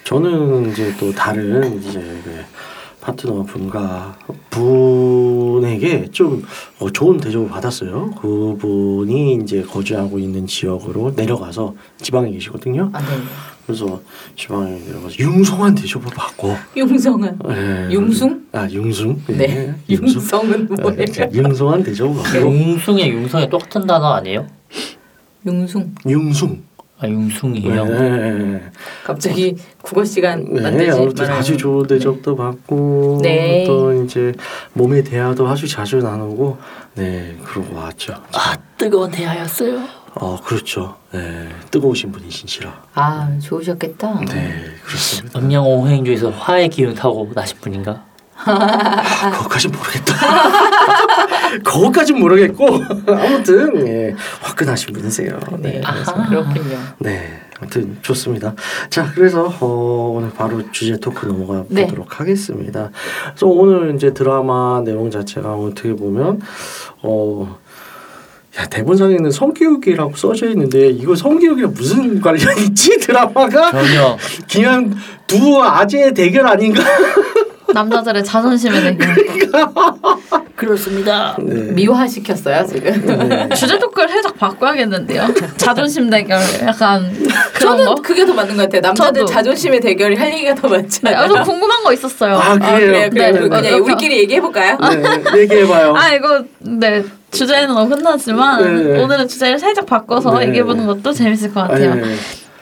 저는 0.04 0.70
이제 0.70 0.94
또 0.98 1.12
다른 1.12 1.78
이제 1.82 1.98
그 2.24 2.44
파트너 3.08 3.42
분과 3.44 4.18
분에게 4.50 6.10
좀 6.10 6.44
어, 6.78 6.90
좋은 6.90 7.16
대접을 7.16 7.48
받았어요. 7.48 8.10
그분이 8.20 9.38
이제 9.42 9.62
거주하고 9.62 10.18
있는 10.18 10.46
지역으로 10.46 11.14
내려가서 11.16 11.74
지방에 12.02 12.30
계시거든요. 12.32 12.90
아, 12.92 13.00
네. 13.00 13.06
그래서 13.66 14.00
지방에 14.36 14.78
내려가서 14.86 15.18
융성한 15.18 15.74
대접을 15.74 16.06
받고 16.14 16.54
융성은 16.76 17.38
예. 17.48 17.88
융숭? 17.94 18.46
아, 18.52 18.68
융숭. 18.70 19.22
예, 19.30 19.32
네. 19.36 19.74
융숭. 19.88 20.08
융성은 20.08 20.68
뭐예요? 20.82 21.04
아, 21.20 21.28
융성한 21.32 21.82
대접을 21.84 22.22
받고 22.22 22.38
융숭의 22.38 23.10
융성에 23.10 23.48
똑같은 23.48 23.86
단어 23.86 24.12
아니에요? 24.12 24.46
융숭. 25.46 25.94
융숭. 26.06 26.67
아 27.00 27.06
융숭이요. 27.06 27.84
네. 27.84 28.70
갑자기 29.04 29.56
국어 29.82 30.04
시간 30.04 30.44
네, 30.52 30.60
만들지 30.60 30.90
아무튼 30.90 31.24
말아요. 31.24 31.38
아주 31.38 31.56
좋은 31.56 31.86
대접도 31.86 32.34
받고 32.34 33.20
네. 33.22 33.64
또 33.66 33.92
이제 34.02 34.32
몸의 34.72 35.04
대화도 35.04 35.46
아주 35.46 35.68
자주 35.68 35.98
나누고 35.98 36.58
네 36.94 37.36
그러고 37.44 37.76
왔죠. 37.76 38.14
아 38.34 38.56
뜨거운 38.76 39.10
대하였어요. 39.12 39.80
어 40.14 40.36
그렇죠. 40.42 40.96
네 41.12 41.48
뜨거우신 41.70 42.10
분이신시라. 42.10 42.82
아 42.94 43.30
좋으셨겠다. 43.40 44.20
네 44.24 44.64
그렇습니다. 44.84 45.38
음양 45.38 45.64
오행주에서 45.64 46.30
화의 46.30 46.68
기운 46.68 46.94
타고 46.96 47.30
나신 47.32 47.58
분인가? 47.60 48.02
아, 48.44 49.30
그것까진 49.32 49.70
모르겠다. 49.72 50.14
그거까진 51.64 52.18
모르겠고 52.18 52.66
아무튼 53.06 53.86
예, 53.86 54.14
화끈하신 54.40 54.92
분이세요. 54.94 55.38
네. 55.58 55.80
그래서 55.84 56.14
그렇군요. 56.28 56.78
네, 56.98 57.40
아무튼 57.60 57.98
좋습니다. 58.02 58.54
자, 58.90 59.10
그래서 59.14 59.52
어, 59.60 60.12
오늘 60.16 60.30
바로 60.30 60.70
주제 60.70 60.96
토크 60.98 61.26
넘어가 61.26 61.64
네. 61.68 61.84
보도록 61.84 62.20
하겠습니다. 62.20 62.90
그래서 63.28 63.46
오늘 63.46 63.94
이제 63.94 64.12
드라마 64.12 64.82
내용 64.84 65.10
자체가 65.10 65.54
어떻게 65.54 65.94
보면 65.94 66.40
어. 67.02 67.58
야 68.58 68.66
대본상에는 68.66 69.30
성교육이라고 69.30 70.16
써져 70.16 70.48
있는데 70.48 70.88
이거 70.88 71.14
성교육이랑 71.14 71.74
무슨 71.74 72.20
관련이 72.20 72.64
있지 72.64 72.98
드라마가 72.98 73.70
전혀 73.70 74.16
그냥 74.50 74.94
두 75.26 75.62
아재의 75.62 76.14
대결 76.14 76.46
아닌가? 76.46 76.82
남자들의 77.72 78.24
자존심에 78.24 78.80
대해 78.80 78.96
그렇습니다. 80.56 81.36
네. 81.38 81.72
미화시켰어요 81.72 82.66
지금. 82.66 83.28
네. 83.28 83.48
주제 83.54 83.78
토크를 83.78 84.08
살짝 84.08 84.36
바꿔야겠는데요. 84.38 85.28
자존심 85.56 86.10
대결 86.10 86.40
약간 86.66 87.12
그런 87.54 87.76
저는 87.78 87.84
거. 87.86 87.94
그게 87.96 88.26
더 88.26 88.34
맞는 88.34 88.56
것 88.56 88.62
같아요. 88.62 88.80
남자들 88.80 89.20
저도. 89.22 89.32
자존심의 89.32 89.80
대결이 89.80 90.16
할 90.16 90.32
얘기가 90.32 90.54
더 90.54 90.68
네, 90.68 90.78
많잖아요. 90.78 91.16
아, 91.18 91.28
저 91.28 91.42
궁금한 91.42 91.82
거 91.84 91.92
있었어요. 91.92 92.34
아 92.36 92.52
아, 92.52 92.54
그래요. 92.58 93.08
그래요, 93.10 93.10
그래요. 93.10 93.32
네, 93.32 93.40
그냥 93.40 93.62
네. 93.62 93.72
우리끼리 93.74 94.18
얘기해 94.18 94.40
볼까요? 94.40 94.76
네, 94.80 95.40
얘기해봐요. 95.42 95.94
아 95.96 96.12
이거 96.12 96.42
네 96.58 97.04
주제는 97.30 97.76
어긋나지만 97.76 98.92
네. 98.94 99.02
오늘은 99.02 99.28
주제를 99.28 99.58
살짝 99.58 99.86
바꿔서 99.86 100.38
네. 100.38 100.48
얘기해보는 100.48 100.86
것도 100.86 101.12
재밌을 101.12 101.52
것 101.54 101.62
같아요. 101.68 101.94
네. 101.94 102.14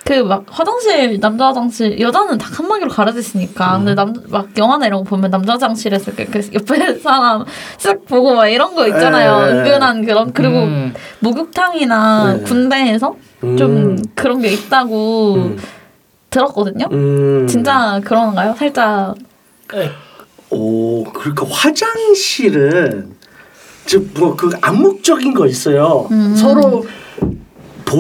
그 0.07 0.23
막 0.23 0.45
화장실 0.49 1.19
남자 1.19 1.49
화장실 1.49 1.99
여자는 1.99 2.39
다 2.39 2.49
칸막이로 2.53 2.89
가려지시니까 2.91 3.77
음. 3.79 3.85
근데 3.85 3.95
남 3.95 4.13
막 4.29 4.49
영화나 4.57 4.87
이런 4.87 5.03
거 5.03 5.11
보면 5.11 5.31
남자 5.31 5.55
화장실에서 5.55 6.13
그 6.15 6.23
옆에 6.55 6.95
사람 7.03 7.45
쓱 7.79 8.07
보고 8.07 8.35
막 8.35 8.47
이런 8.47 8.75
거 8.75 8.87
있잖아요. 8.87 9.41
네. 9.41 9.53
은근한 9.53 10.05
그런 10.07 10.33
그리고 10.33 10.59
음, 10.61 10.95
목욕탕이나 11.21 12.35
네. 12.35 12.43
군대에서 12.45 13.17
음. 13.43 13.57
좀 13.57 13.97
그런 14.15 14.41
게 14.41 14.53
있다고 14.53 15.35
음. 15.35 15.59
들었거든요. 16.31 16.87
음. 16.93 17.47
진짜 17.49 18.01
그런가요? 18.05 18.55
살짝 18.57 19.15
오, 20.51 21.03
그러니까 21.05 21.45
화장실은 21.51 23.17
즉뭐그 23.87 24.51
암묵적인 24.61 25.35
거 25.35 25.47
있어요. 25.47 26.07
음. 26.11 26.35
서로 26.37 26.87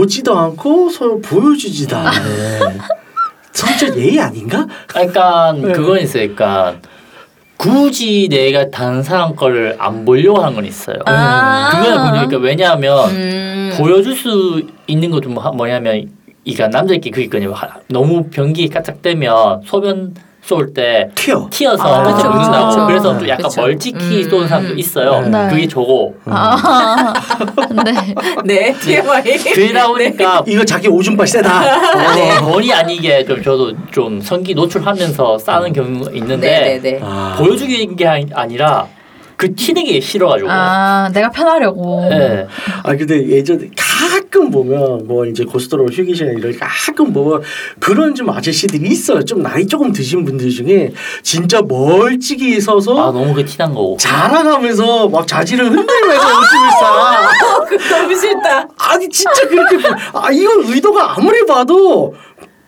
보지도 0.01 0.37
않고 0.39 0.91
서로 0.91 1.21
보여주지도 1.21 1.97
않는 1.97 2.79
성적 3.53 3.97
예의 3.99 4.21
아닌가? 4.21 4.67
그러니까 4.87 5.53
네. 5.55 5.73
그건 5.73 6.01
있어요. 6.01 6.35
그러니까 6.35 6.77
굳이 7.57 8.29
내가 8.31 8.69
다른 8.69 9.03
사람 9.03 9.35
거를 9.35 9.75
안 9.79 10.05
보려고 10.05 10.43
하는 10.43 10.55
건 10.55 10.67
있어요. 10.67 10.97
아. 11.07 11.71
그거는 11.71 12.11
그러니까 12.11 12.37
왜냐하면 12.37 13.09
음. 13.11 13.73
보여줄 13.79 14.15
수 14.15 14.63
있는 14.87 15.11
것도 15.11 15.31
뭐- 15.31 15.51
뭐냐면 15.53 16.11
이가 16.45 16.69
남자끼리. 16.69 17.31
하- 17.55 17.79
너무 17.89 18.25
변기 18.29 18.69
까짝대면 18.69 19.63
소변 19.65 20.15
쏠 20.47 20.73
때 20.73 21.09
튀어. 21.17 21.49
튀어서 21.51 21.83
아, 21.83 22.03
그래서 22.05 22.17
그쵸, 22.19 22.31
묻는다고 22.31 22.69
그쵸. 22.71 22.87
그래서 22.87 23.19
또 23.19 23.29
약간 23.29 23.47
그쵸. 23.49 23.61
멀찍히 23.63 24.23
음, 24.25 24.31
쏘는 24.31 24.47
사람도 24.49 24.73
음. 24.75 24.79
있어요. 24.79 25.21
네. 25.23 25.49
그게 25.51 25.67
저고 25.67 26.15
아 26.27 27.13
네. 28.45 28.73
네, 28.73 28.73
TMI. 28.73 29.23
그러다 29.55 29.89
보니까 29.89 30.45
이거 30.47 30.65
자기 30.65 30.87
오줌발 30.89 31.27
세다. 31.27 31.61
네, 32.15 32.39
본의 32.41 32.73
아니게 32.73 33.25
좀 33.25 33.43
저도 33.43 33.73
좀 33.91 34.21
성기 34.21 34.55
노출하면서 34.55 35.39
싸는 35.39 35.73
경우가 35.73 36.13
있는데 36.13 36.49
네, 36.49 36.81
네, 36.81 36.91
네. 36.93 37.01
아. 37.03 37.35
보여주는 37.37 37.97
게 37.97 38.07
아니- 38.07 38.27
아니라 38.33 38.87
그 39.37 39.55
튀는 39.55 39.85
게 39.85 40.01
싫어가지고. 40.01 40.49
아 40.51 41.11
내가 41.12 41.31
편하려고. 41.31 42.07
네. 42.09 42.46
아 42.83 42.96
근데 42.96 43.27
예전에 43.29 43.68
가끔 43.77 44.51
보면 44.51 45.07
뭐 45.07 45.27
이제 45.27 45.44
고스톱으로 45.44 45.87
휴게 45.88 46.14
시간 46.14 46.37
이럴 46.37 46.53
때 46.53 46.59
가끔 46.61 47.12
보면 47.12 47.42
그런 47.79 48.14
좀 48.14 48.31
아저씨들이 48.31 48.88
있어요. 48.88 49.25
좀 49.25 49.42
나이 49.42 49.66
조금 49.66 49.92
드신 49.92 50.25
분들 50.25 50.51
중에 50.51 50.92
진짜 51.22 51.61
멀찍이 51.62 52.61
서서 52.61 53.09
아 53.09 53.12
너무 53.12 53.35
그 53.35 53.44
티난 53.44 53.75
거고. 53.75 53.96
자랑하면서 54.01 55.09
막 55.09 55.27
자지를 55.27 55.66
흔들면서 55.66 56.22
오줌을 56.27 56.70
싸. 56.81 57.31
너무 57.96 58.14
싫다. 58.14 58.68
아니 58.79 59.09
진짜 59.09 59.46
그렇게 59.49 59.77
보- 59.77 60.18
아 60.18 60.31
이건 60.31 60.64
의도가 60.64 61.16
아무리 61.16 61.44
봐도 61.46 62.14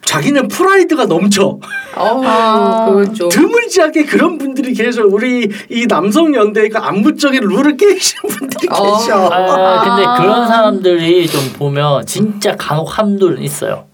자기는 0.08 0.48
프라이드가 0.48 1.04
넘쳐 1.04 1.58
어, 1.94 2.22
아. 2.24 2.86
그건 2.88 3.12
좀. 3.12 3.28
드물지 3.28 3.82
않게 3.82 4.06
그런 4.06 4.38
분들이 4.38 4.72
계셔 4.72 5.02
우리 5.04 5.50
이 5.68 5.86
남성 5.86 6.34
연대의 6.34 6.70
그 6.70 6.78
암묵적인 6.78 7.42
룰을 7.42 7.76
깨시는 7.76 8.34
분들이 8.34 8.68
어. 8.70 8.96
계셔 8.98 9.26
아, 9.26 9.84
근데 9.84 10.08
아. 10.08 10.14
그런 10.14 10.48
사람들이 10.48 11.26
좀 11.28 11.52
보면 11.58 12.06
진짜 12.06 12.56
간혹 12.56 12.98
한둘은 12.98 13.42
있어요. 13.42 13.84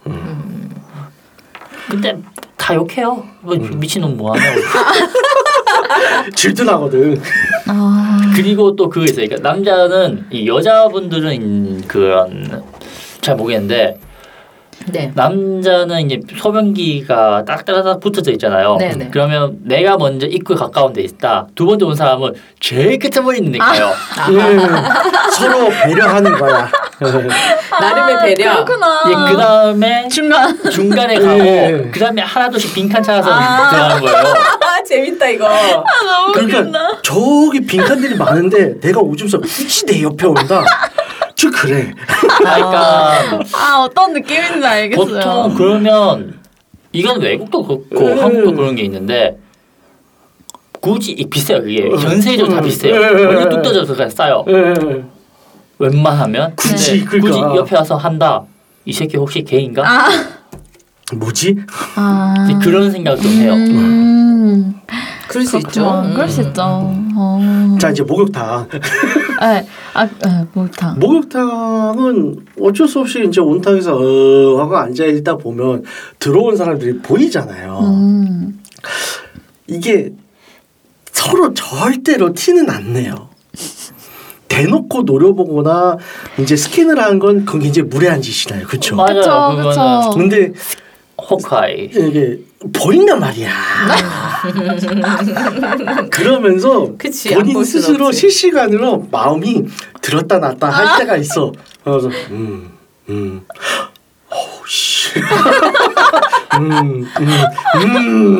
근데 1.91 2.17
다 2.57 2.77
욕해요. 2.77 3.25
뭐 3.41 3.57
미친놈 3.57 4.17
뭐하냐고. 4.17 4.61
질투나거든 6.37 7.21
아 7.67 8.21
그리고 8.37 8.77
또 8.77 8.89
그거 8.89 9.05
있어요. 9.05 9.27
그러니까 9.27 9.49
남자는 9.49 10.27
이 10.31 10.47
여자분들은 10.47 11.89
그런 11.89 12.63
잘 13.21 13.35
모르겠는데 13.35 13.99
네. 14.87 15.11
남자는 15.15 16.01
이제 16.11 16.21
소변기가 16.37 17.45
딱딱딱 17.45 18.01
붙어져 18.01 18.33
있잖아요. 18.33 18.77
네네. 18.79 19.09
그러면 19.11 19.59
내가 19.63 19.97
먼저 19.97 20.27
입구 20.27 20.55
가까운 20.55 20.93
데 20.93 21.03
있다. 21.03 21.47
두 21.55 21.67
번째 21.67 21.85
온 21.87 21.95
사람은 21.95 22.33
제일 22.61 22.99
끝에 22.99 23.23
머리 23.23 23.39
있는 23.39 23.53
데 23.53 23.59
가요. 23.59 23.93
음, 24.29 24.59
서로 25.33 25.69
배려하는 25.71 26.33
거야 26.39 26.71
나름의 27.81 28.37
배려. 28.37 28.65
그렇구나. 28.65 29.03
예, 29.09 29.33
그 29.33 29.37
다음에 29.37 30.09
중간. 30.09 30.71
중간에 30.71 31.15
가고 31.19 31.39
예. 31.41 31.91
그 31.93 31.99
다음에 31.99 32.23
하나둘씩 32.23 32.75
빈칸 32.75 33.03
찾아서 33.03 33.29
들어가는 33.71 34.01
거예요. 34.01 34.17
아, 34.17 34.83
재밌다 34.87 35.29
이거. 35.29 35.49
너무 35.49 36.33
그러니까 36.33 36.59
웃긴다. 36.61 36.79
저기 37.03 37.61
빈칸들이 37.67 38.17
많은데 38.17 38.79
내가 38.81 39.01
오줌 39.01 39.29
싸 39.29 39.39
굳이 39.39 39.85
내 39.87 40.03
옆에 40.03 40.27
온다 40.27 40.63
저 41.45 41.51
그래 41.51 41.93
그러니까 42.39 43.41
아 43.53 43.85
어떤 43.85 44.15
느낌인지 44.15 44.67
알겠어요. 44.67 45.07
보통 45.07 45.55
그러면 45.55 46.41
이건 46.93 47.21
외국도 47.21 47.63
그렇고 47.63 48.07
음. 48.07 48.19
한국도 48.19 48.55
그런 48.55 48.75
게 48.75 48.83
있는데 48.83 49.39
굳이 50.81 51.13
이 51.13 51.29
비싸요 51.29 51.61
그게 51.61 51.91
전세적으로 52.01 52.55
다 52.55 52.61
음. 52.63 52.65
비싸요. 52.65 52.95
음. 52.95 53.27
원래 53.27 53.49
뚝 53.49 53.63
떠져서 53.63 53.95
그냥 53.95 54.11
싸요. 54.11 54.45
예. 54.49 54.75
웬만하면 55.79 56.55
굳이, 56.57 57.05
근데 57.05 57.21
그러니까. 57.29 57.49
굳이 57.49 57.59
옆에 57.59 57.77
와서 57.77 57.97
한다. 57.97 58.43
이 58.85 58.93
새끼 58.93 59.17
혹시 59.17 59.43
개인가? 59.43 59.83
아. 59.87 60.09
뭐지 61.15 61.57
아. 61.97 62.35
이제 62.49 62.59
그런 62.63 62.91
생각 62.91 63.17
좀 63.17 63.31
해요. 63.33 63.53
음. 63.55 64.75
그럴 65.29 65.45
수 65.45 65.57
있죠. 65.59 65.69
그렇구나. 65.83 66.15
그럴 66.15 66.29
수 66.29 66.41
음. 66.43 66.47
있죠. 66.49 66.63
어. 67.17 67.79
자 67.81 67.91
이제 67.91 68.03
목욕탕 68.03 68.69
네. 69.41 69.67
아, 69.95 70.07
네, 70.07 70.47
목욕탕. 70.53 70.99
목욕탕은 70.99 72.37
어쩔 72.61 72.89
수 72.89 73.01
없이 73.01 73.25
이제 73.27 73.41
온탕에서 73.41 73.95
어 73.97 74.61
하고 74.61 74.77
앉아 74.77 75.05
있다 75.05 75.37
보면 75.37 75.85
들어온 76.19 76.57
사람들이 76.57 76.99
보이잖아요. 76.99 77.79
음. 77.83 78.63
이게 79.67 80.13
서로 81.13 81.55
절대로 81.55 82.33
티는 82.33 82.69
안 82.71 82.93
내요. 82.93 83.29
대놓고 84.49 85.03
노려보거나 85.03 85.97
이제 86.39 86.55
스캔을 86.55 86.99
하는 87.01 87.19
건 87.19 87.45
그건 87.45 87.63
이제 87.63 87.83
무례한 87.83 88.23
짓이나요, 88.23 88.67
그렇죠? 88.67 88.95
맞아요. 88.95 89.57
그쵸. 89.57 90.11
근데 90.17 90.53
호카이. 91.19 91.87
이게 91.87 92.39
보인단 92.73 93.21
말이야. 93.21 93.51
그러면서 96.11 96.93
그치, 96.97 97.35
안 97.35 97.41
본인 97.43 97.65
스스로 97.65 98.07
없지. 98.07 98.21
실시간으로 98.21 99.07
마음이 99.11 99.65
들었다 100.01 100.39
놨다 100.39 100.71
할 100.71 100.99
때가 101.01 101.17
있어. 101.17 101.53
그래서 101.83 102.09
음, 102.31 102.71
음, 103.09 103.43
어우 104.31 104.67
씨, 104.67 105.19
음, 106.59 106.73
음, 106.73 107.07
음, 107.77 108.39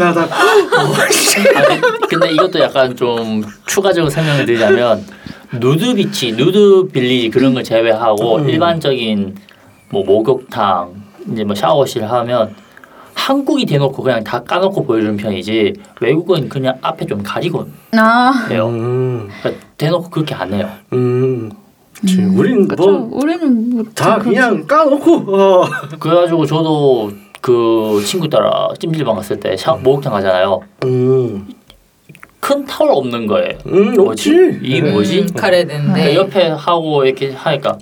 씨. 1.11 1.41
아, 1.55 1.63
근- 1.63 1.81
근데 2.09 2.31
이것도 2.33 2.61
약간 2.61 2.97
좀 2.97 3.43
추가적으로 3.67 4.11
설명을 4.11 4.47
드리자면 4.47 5.05
누드 5.53 5.95
비치, 5.95 6.33
누드 6.33 6.89
빌리지 6.93 7.31
그런 7.31 7.55
걸 7.55 7.63
제외하고 7.63 8.37
음. 8.39 8.49
일반적인 8.49 9.37
뭐 9.91 10.05
목욕탕, 10.05 10.95
이제 11.33 11.45
뭐 11.45 11.55
샤워실 11.55 12.05
하면 12.05 12.55
한국이 13.15 13.65
대놓고 13.67 14.03
그냥 14.03 14.23
다 14.25 14.43
까놓고 14.43 14.85
보여주는 14.85 15.17
편이지 15.17 15.75
외국은 16.01 16.49
그냥 16.49 16.77
앞에 16.83 17.07
좀 17.07 17.23
가리고 17.23 17.67
아. 17.93 18.47
해요. 18.51 18.69
음, 18.69 19.29
그러니까 19.41 19.65
대놓고 19.79 20.11
그렇게 20.11 20.35
안 20.35 20.53
해요. 20.53 20.69
음. 20.93 21.51
우리는 22.35 22.69
그쵸. 22.69 22.83
뭐 22.91 23.09
우리는 23.23 23.71
뭐다 23.77 24.19
그렇지. 24.19 24.29
그냥 24.31 24.67
까놓고 24.67 25.15
어. 25.35 25.65
그래가지고 25.99 26.45
저도 26.45 27.13
그 27.41 28.03
친구 28.05 28.29
따라 28.29 28.69
찜질방 28.79 29.15
갔을 29.17 29.39
때 29.41 29.57
샤, 29.57 29.73
목욕탕 29.75 30.13
가잖아요. 30.13 30.61
음, 30.85 31.49
큰 32.41 32.65
타월 32.67 32.91
없는 32.93 33.27
거예요. 33.27 33.59
음 33.67 33.95
뭐지? 33.95 34.31
없지. 34.31 34.59
이게 34.63 34.81
네. 34.83 34.91
뭐지? 34.93 35.21
음, 35.21 35.27
카레든데 35.35 35.93
그러니까 35.93 36.15
옆에 36.15 36.49
하고 36.49 37.05
이렇게 37.05 37.33
하니까 37.33 37.79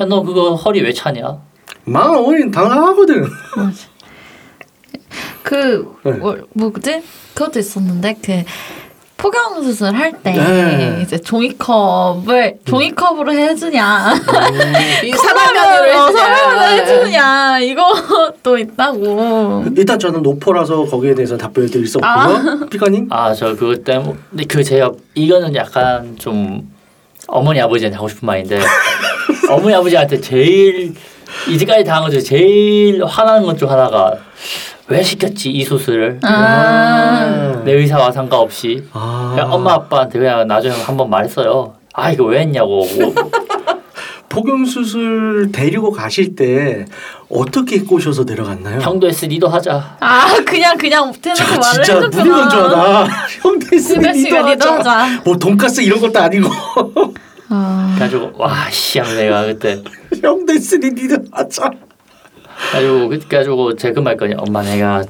야 0.00 0.04
너 0.06 0.22
그거 0.22 0.54
허리 0.54 0.82
왜 0.82 0.92
차냐? 0.92 1.36
만 1.84 2.08
원이 2.10 2.50
당당하거든. 2.50 3.24
그 5.46 5.94
네. 6.02 6.10
뭐, 6.12 6.36
뭐지? 6.54 7.02
그것도 7.34 7.60
있었는데 7.60 8.16
그 8.20 8.42
포경 9.16 9.62
수술 9.62 9.94
할 9.94 10.12
때 10.24 10.32
네. 10.32 10.98
이제 11.02 11.18
종이컵을 11.18 12.58
종이컵으로 12.64 13.32
해주냐 13.32 14.12
이 15.04 15.10
사람면으로 15.12 16.00
어, 16.02 16.62
해주냐. 16.66 17.60
이것도 17.62 18.58
있다고 18.58 19.64
일단 19.76 19.98
저는 20.00 20.22
노포라서 20.22 20.84
거기에 20.84 21.14
대해서 21.14 21.36
답변을 21.36 21.70
드릴 21.70 21.86
수 21.86 21.98
없고요. 22.02 22.66
피카님. 22.68 23.06
아저 23.10 23.54
그것 23.54 23.84
때문에 23.84 24.16
근데 24.30 24.44
그 24.46 24.64
제가 24.64 24.90
이거는 25.14 25.54
약간 25.54 26.16
좀 26.18 26.68
어머니 27.28 27.60
아버지한테 27.60 27.94
하고 27.96 28.08
싶은 28.08 28.26
말인데 28.26 28.60
어머니 29.48 29.74
아버지한테 29.74 30.20
제일 30.20 30.92
이제까지 31.48 31.84
당한 31.84 32.02
것 32.04 32.10
중에 32.10 32.20
제일 32.20 33.04
화나는 33.04 33.44
것 33.46 33.56
중 33.56 33.70
하나가 33.70 34.12
왜 34.88 35.02
시켰지 35.02 35.50
이 35.50 35.64
수술을 35.64 36.20
아, 36.22 37.60
내 37.64 37.72
의사와 37.72 38.12
상관없이 38.12 38.84
아. 38.92 39.32
그냥 39.34 39.52
엄마 39.52 39.74
아빠한테 39.74 40.18
그냥 40.18 40.46
나중에 40.46 40.74
한번 40.74 41.10
말했어요 41.10 41.74
아 41.92 42.10
이거 42.12 42.24
왜 42.24 42.40
했냐고 42.40 42.86
뭐, 42.98 43.14
포경 44.28 44.64
수술 44.66 45.50
데리고 45.50 45.90
가실 45.90 46.36
때 46.36 46.84
어떻게 47.28 47.80
꼬셔서 47.80 48.24
내려갔나요? 48.24 48.80
형도 48.80 49.08
했으 49.08 49.24
니도 49.26 49.48
하자 49.48 49.96
아 49.98 50.36
그냥 50.44 50.76
그냥 50.76 51.12
자, 51.12 51.20
대놓고 51.34 51.60
말을 51.60 51.84
진짜 51.84 52.00
무리건조하다. 52.22 53.04
형 53.40 53.58
됐으니 53.58 53.80
수배 53.80 54.14
시간 54.14 54.44
니도 54.44 54.50
니도 54.50 54.70
하자. 54.72 55.22
뭐 55.24 55.36
돈가스 55.38 55.80
이런 55.80 56.00
것도 56.00 56.18
아니고 56.20 56.48
아, 57.48 57.94
그래가지고 57.96 58.32
와씨 58.36 58.98
하면 58.98 59.16
내가 59.16 59.44
그때 59.46 59.82
형 60.20 60.44
됐으니 60.44 60.90
니도 60.90 61.16
하자. 61.32 61.70
그래가지고 62.72 63.08
그래가지고 63.08 63.76
제가 63.76 63.94
그 63.94 64.00
말 64.00 64.16
거니 64.16 64.34
엄마 64.36 64.62
내가 64.62 65.04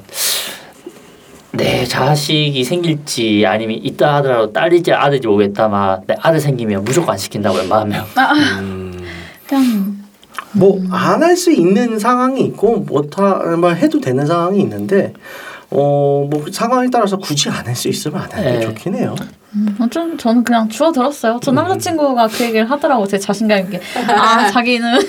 내 1.51 1.85
자식이 1.85 2.63
생길지 2.63 3.45
아니면 3.47 3.79
있다 3.81 4.15
하더라도 4.17 4.51
딸이지 4.53 4.91
아들인지 4.93 5.27
모르겠다만 5.27 6.01
내 6.05 6.15
아들 6.19 6.39
생기면 6.39 6.83
무조건 6.83 7.13
안 7.13 7.17
시킨다고 7.17 7.57
웬만하면 7.57 8.05
그냥 9.47 9.97
뭐안 10.51 11.23
할 11.23 11.35
수 11.35 11.51
있는 11.51 11.97
상황이 11.99 12.41
있고 12.45 12.79
못하 12.81 13.41
해도 13.75 13.99
되는 13.99 14.25
상황이 14.25 14.59
있는데 14.61 15.13
어뭐 15.69 16.45
상황에 16.51 16.87
따라서 16.91 17.17
굳이 17.17 17.49
안 17.49 17.65
할 17.67 17.75
수 17.75 17.87
있으면 17.87 18.21
안 18.21 18.31
하는 18.31 18.43
게 18.43 18.57
네. 18.59 18.65
좋긴 18.65 18.95
해요. 18.95 19.15
음, 19.57 19.89
좀 19.89 20.17
저는 20.17 20.43
그냥 20.43 20.69
주워 20.69 20.91
들었어요. 20.91 21.39
저 21.41 21.51
남자친구가 21.51 22.27
그 22.27 22.43
얘기를 22.43 22.69
하더라고 22.69 23.07
제 23.07 23.17
자신감 23.17 23.59
있게. 23.61 23.81
아 24.07 24.47
자기는 24.51 24.99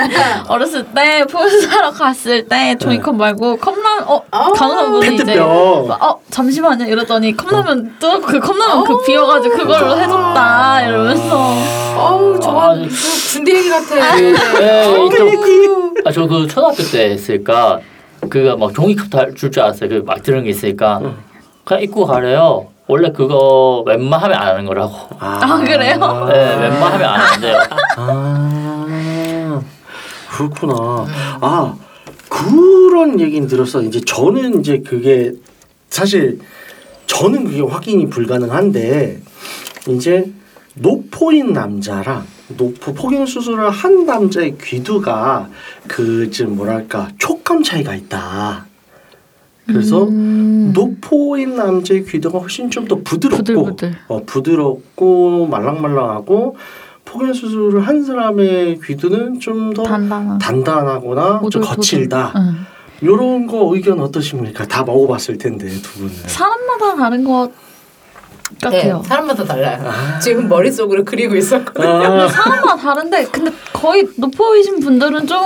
어렸을 0.48 0.84
때 0.94 1.24
푸사러 1.28 1.90
갔을 1.90 2.46
때 2.48 2.76
종이컵 2.78 3.16
말고 3.16 3.58
컵라면 3.58 4.04
어 4.06 4.22
아, 4.30 4.50
간호사분이 4.52 5.14
이제 5.14 5.24
페트병. 5.24 5.90
어 6.00 6.20
잠시만요 6.30 6.86
이러더니 6.86 7.36
컵라면 7.36 7.96
또 8.00 8.18
그 8.20 8.40
컵라면 8.40 8.84
그 8.84 9.04
비워가지고 9.04 9.56
그걸로 9.56 9.98
해줬다 9.98 10.82
이러면서. 10.82 11.54
어우 11.96 12.40
저거 12.40 12.60
아, 12.62 12.74
무슨 12.74 13.44
군대 13.44 13.58
얘기 13.58 13.68
같아. 13.68 14.16
네, 14.16 14.34
아저 16.04 16.26
그 16.26 16.46
초등학교 16.46 16.82
때 16.84 17.10
했으니까 17.10 17.80
그가 18.30 18.56
막 18.56 18.72
종이컵 18.74 19.36
줄 19.36 19.50
줄 19.50 19.62
알았어요. 19.62 19.88
그 19.90 20.02
막 20.06 20.22
들은 20.22 20.44
게 20.44 20.50
있으니까. 20.50 21.00
그냥 21.64 21.82
입고 21.82 22.06
가래요 22.06 22.68
원래 22.88 23.12
그거 23.12 23.82
웬만하면 23.86 24.36
안 24.36 24.48
하는 24.48 24.64
거라고 24.64 24.94
아, 25.18 25.58
그래요? 25.58 26.26
네 26.26 26.56
웬만하면 26.56 27.08
안 27.08 27.20
하는데요 27.20 27.58
아 27.96 28.78
그렇구나. 30.38 31.06
아 31.40 31.74
그런 32.28 33.18
얘기는 33.18 33.48
들었어. 33.48 33.82
이제 33.82 34.00
저는 34.00 34.60
이제 34.60 34.80
그게 34.86 35.32
사실 35.90 36.38
저는 37.06 37.44
그게 37.44 37.60
확인이 37.60 38.08
불가능한데 38.08 39.20
이제 39.88 40.30
노포인 40.74 41.52
남자랑 41.52 42.24
노포 42.56 42.94
포경 42.94 43.26
수술을 43.26 43.70
한 43.70 44.06
남자의 44.06 44.56
귀두가 44.58 45.48
그좀 45.88 46.56
뭐랄까 46.56 47.08
촉감 47.18 47.64
차이가 47.64 47.96
있다. 47.96 48.67
그래서 49.68 50.04
음. 50.04 50.72
노포인 50.74 51.54
남자의 51.56 52.04
귀두가 52.04 52.38
훨씬 52.38 52.70
좀 52.70 52.88
더 52.88 52.96
부드럽고 53.04 53.36
부들부들. 53.44 53.94
어, 54.08 54.22
부드럽고 54.24 55.46
말랑말랑하고 55.46 56.56
포경 57.04 57.32
수술을 57.34 57.86
한 57.86 58.02
사람의 58.02 58.80
귀두는 58.82 59.38
좀 59.40 59.74
더 59.74 59.82
단단한 59.82 60.38
단단하거나 60.38 61.38
좀 61.38 61.44
오돌토돌. 61.46 61.76
거칠다. 61.76 62.32
응. 62.36 62.66
요런 63.04 63.46
거 63.46 63.70
의견 63.74 64.00
어떠십니까? 64.00 64.66
다 64.66 64.82
먹어봤을 64.84 65.36
텐데 65.38 65.68
두 65.68 65.98
분은. 66.00 66.12
사람마다 66.26 66.96
다른 66.96 67.24
것 67.24 67.50
같아요. 68.62 69.00
네, 69.02 69.08
사람마다 69.08 69.44
달라요. 69.44 69.84
지금 70.22 70.48
머릿속으로 70.48 71.04
그리고 71.04 71.36
있었거든요. 71.36 71.86
아, 71.86 72.28
사람마다 72.28 72.76
다른데 72.76 73.26
근데 73.30 73.52
거의 73.74 74.08
높보이신 74.16 74.80
분들은 74.80 75.26
좀 75.26 75.38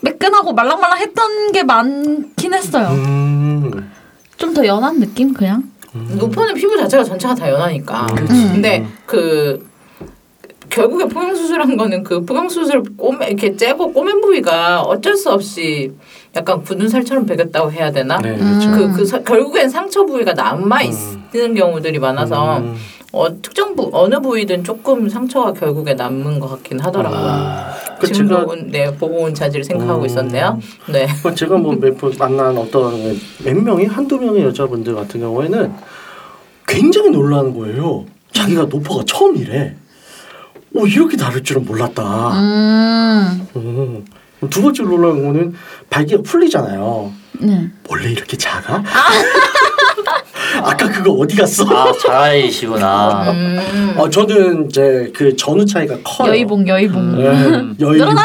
매끈하고 0.00 0.52
말랑말랑했던 0.52 1.52
게 1.52 1.62
많긴 1.62 2.54
했어요. 2.54 2.88
음, 2.90 3.90
좀더 4.36 4.66
연한 4.66 5.00
느낌 5.00 5.32
그냥. 5.32 5.64
노포는 5.92 6.54
피부 6.54 6.76
자체가 6.76 7.02
전체가 7.02 7.34
다 7.34 7.50
연하니까. 7.50 8.06
음. 8.18 8.50
근데 8.52 8.86
그 9.06 9.66
결국에 10.68 11.06
포경 11.06 11.34
수술한 11.34 11.76
거는 11.76 12.04
그 12.04 12.22
포경 12.24 12.48
수술 12.50 12.82
꼬매 12.98 13.28
이렇게 13.28 13.56
째고 13.56 13.92
꼬맨 13.94 14.20
부위가 14.20 14.82
어쩔 14.82 15.16
수 15.16 15.30
없이 15.30 15.92
약간 16.34 16.62
굳은 16.62 16.88
살처럼 16.90 17.24
배겼다고 17.24 17.72
해야 17.72 17.90
되나? 17.92 18.18
네, 18.18 18.36
음. 18.38 18.58
그렇죠. 18.60 18.70
그, 18.72 18.92
그 18.98 19.06
서- 19.06 19.22
결국엔 19.22 19.70
상처 19.70 20.04
부위가 20.04 20.34
남아 20.34 20.82
있는 20.82 21.54
경우들이 21.54 21.98
많아서 21.98 22.58
음. 22.58 22.76
어, 23.12 23.40
특정 23.40 23.74
부 23.76 23.88
어느 23.92 24.20
부위든 24.20 24.64
조금 24.64 25.08
상처가 25.08 25.52
결국에 25.52 25.94
남는 25.94 26.38
것 26.40 26.48
같긴 26.48 26.80
하더라고요. 26.80 27.66
그 27.98 28.06
지금도 28.08 28.36
제가- 28.36 28.48
온- 28.48 28.70
네 28.70 28.94
보고 28.94 29.22
온 29.22 29.34
자질을 29.34 29.64
생각하고 29.64 30.00
음. 30.02 30.06
있었네요. 30.06 30.58
네. 30.92 31.06
뭐 31.22 31.32
제가 31.34 31.56
뭐몇번 31.56 32.14
만난 32.18 32.56
어떤 32.58 33.18
몇 33.44 33.54
명이 33.56 33.86
한두 33.86 34.18
명의 34.18 34.42
여자분들 34.44 34.94
같은 34.94 35.20
경우에는 35.20 35.72
굉장히 36.66 37.10
놀라는 37.10 37.56
거예요. 37.58 38.04
자기가 38.32 38.64
노포가 38.64 39.04
처음이래. 39.06 39.76
오 40.74 40.86
이렇게 40.86 41.16
다를 41.16 41.42
줄은 41.42 41.64
몰랐다. 41.64 42.30
음. 42.38 43.48
음. 43.56 44.04
두 44.50 44.60
번째 44.60 44.82
놀라는 44.82 45.24
거는 45.24 45.54
발기가 45.88 46.20
풀리잖아요. 46.22 47.10
네. 47.40 47.70
원래 47.88 48.10
이렇게 48.10 48.36
작아? 48.36 48.74
아 48.76 48.82
까 50.76 50.88
그거 50.90 51.12
어디 51.12 51.36
갔어? 51.36 51.64
아 51.64 51.92
잘하시구나 51.92 53.30
음. 53.32 53.94
어, 53.96 54.08
저는 54.08 54.66
이제 54.66 55.10
그 55.14 55.34
전후 55.36 55.64
차이가 55.64 55.96
커요. 56.04 56.28
여의봉 56.30 56.66
여의봉. 56.68 57.18
네, 57.18 57.24
여의봉. 57.80 57.92
늘어나, 57.92 58.22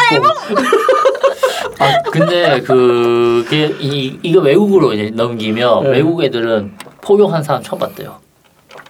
아 1.79 2.01
근데 2.12 2.62
그게 2.62 3.73
이 3.79 4.17
이거 4.21 4.41
외국으로 4.41 4.93
이제 4.93 5.12
넘기면 5.13 5.84
네. 5.84 5.89
외국 5.91 6.23
애들은 6.23 6.73
포용한 7.01 7.43
사람 7.43 7.63
처음 7.63 7.79
봤대요. 7.79 8.17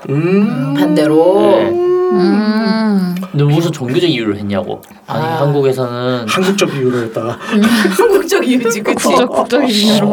음. 0.09 0.73
반대로 0.73 1.41
네. 1.41 1.69
음. 1.69 3.15
근데 3.31 3.45
무슨 3.45 3.71
종교적 3.71 4.09
이유를 4.09 4.37
했냐고. 4.37 4.81
아니 5.07 5.23
아. 5.23 5.41
한국에서는 5.41 6.27
한국적 6.27 6.73
이유로 6.75 6.97
했다가 7.03 7.37
한국적 7.97 8.45
이유지, 8.45 8.81
그치? 8.81 9.07
국적 9.07 9.29
국적 9.29 9.69
이유로. 9.69 10.11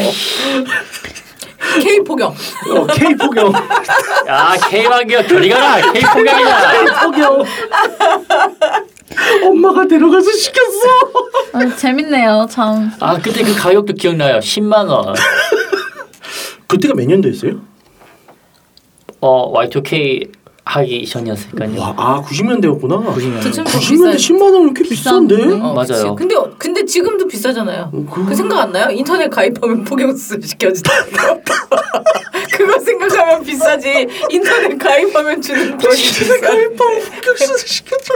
K 1.80 2.00
포경. 2.04 2.28
어, 2.30 2.86
K 2.86 3.14
포경. 3.16 3.52
야 4.28 4.52
K방교 4.68 5.26
저리 5.26 5.48
가라 5.48 5.92
K 5.92 6.02
포경이다. 6.02 7.02
포경. 7.04 7.44
엄마가 9.44 9.86
데려가서 9.86 10.30
시켰어. 10.30 10.88
아, 11.52 11.76
재밌네요 11.76 12.46
참. 12.50 12.90
아 13.00 13.16
그때 13.18 13.42
그 13.42 13.54
가격도 13.54 13.94
기억나요. 13.94 14.38
10만 14.38 14.88
원. 14.88 15.14
그때가 16.66 16.94
몇 16.94 17.06
년도였어요? 17.06 17.60
어 19.20 19.52
Y2K 19.52 20.30
하기 20.68 21.06
전이었으니까요. 21.06 21.80
와, 21.80 21.94
아 21.96 22.22
90년대였구나. 22.26 23.02
90년. 23.14 23.42
그좀 23.42 23.64
90년대 23.64 24.12
비싼- 24.16 24.36
10만 24.36 24.42
원은 24.42 24.74
꽤 24.74 24.82
비싼데? 24.82 25.36
비싼데? 25.36 25.60
어, 25.64 25.74
그치. 25.74 25.92
맞아요. 25.92 26.14
근데 26.14 26.34
근데 26.58 26.84
지금도 26.84 27.26
비싸잖아요. 27.26 27.90
그- 28.12 28.26
그 28.26 28.34
생각 28.34 28.58
안 28.60 28.72
나요? 28.72 28.90
인터넷 28.90 29.30
가입하면 29.30 29.84
시켜준다는 30.42 31.10
거. 31.12 31.40
그거 32.52 32.78
생각하면 32.80 33.42
비싸지. 33.44 34.08
인터넷 34.28 34.76
가입하면 34.78 35.40
주는 35.40 35.78
돈이 35.78 35.96
비싸. 35.96 36.24
포경수술 36.76 37.58
시켰죠. 37.66 38.14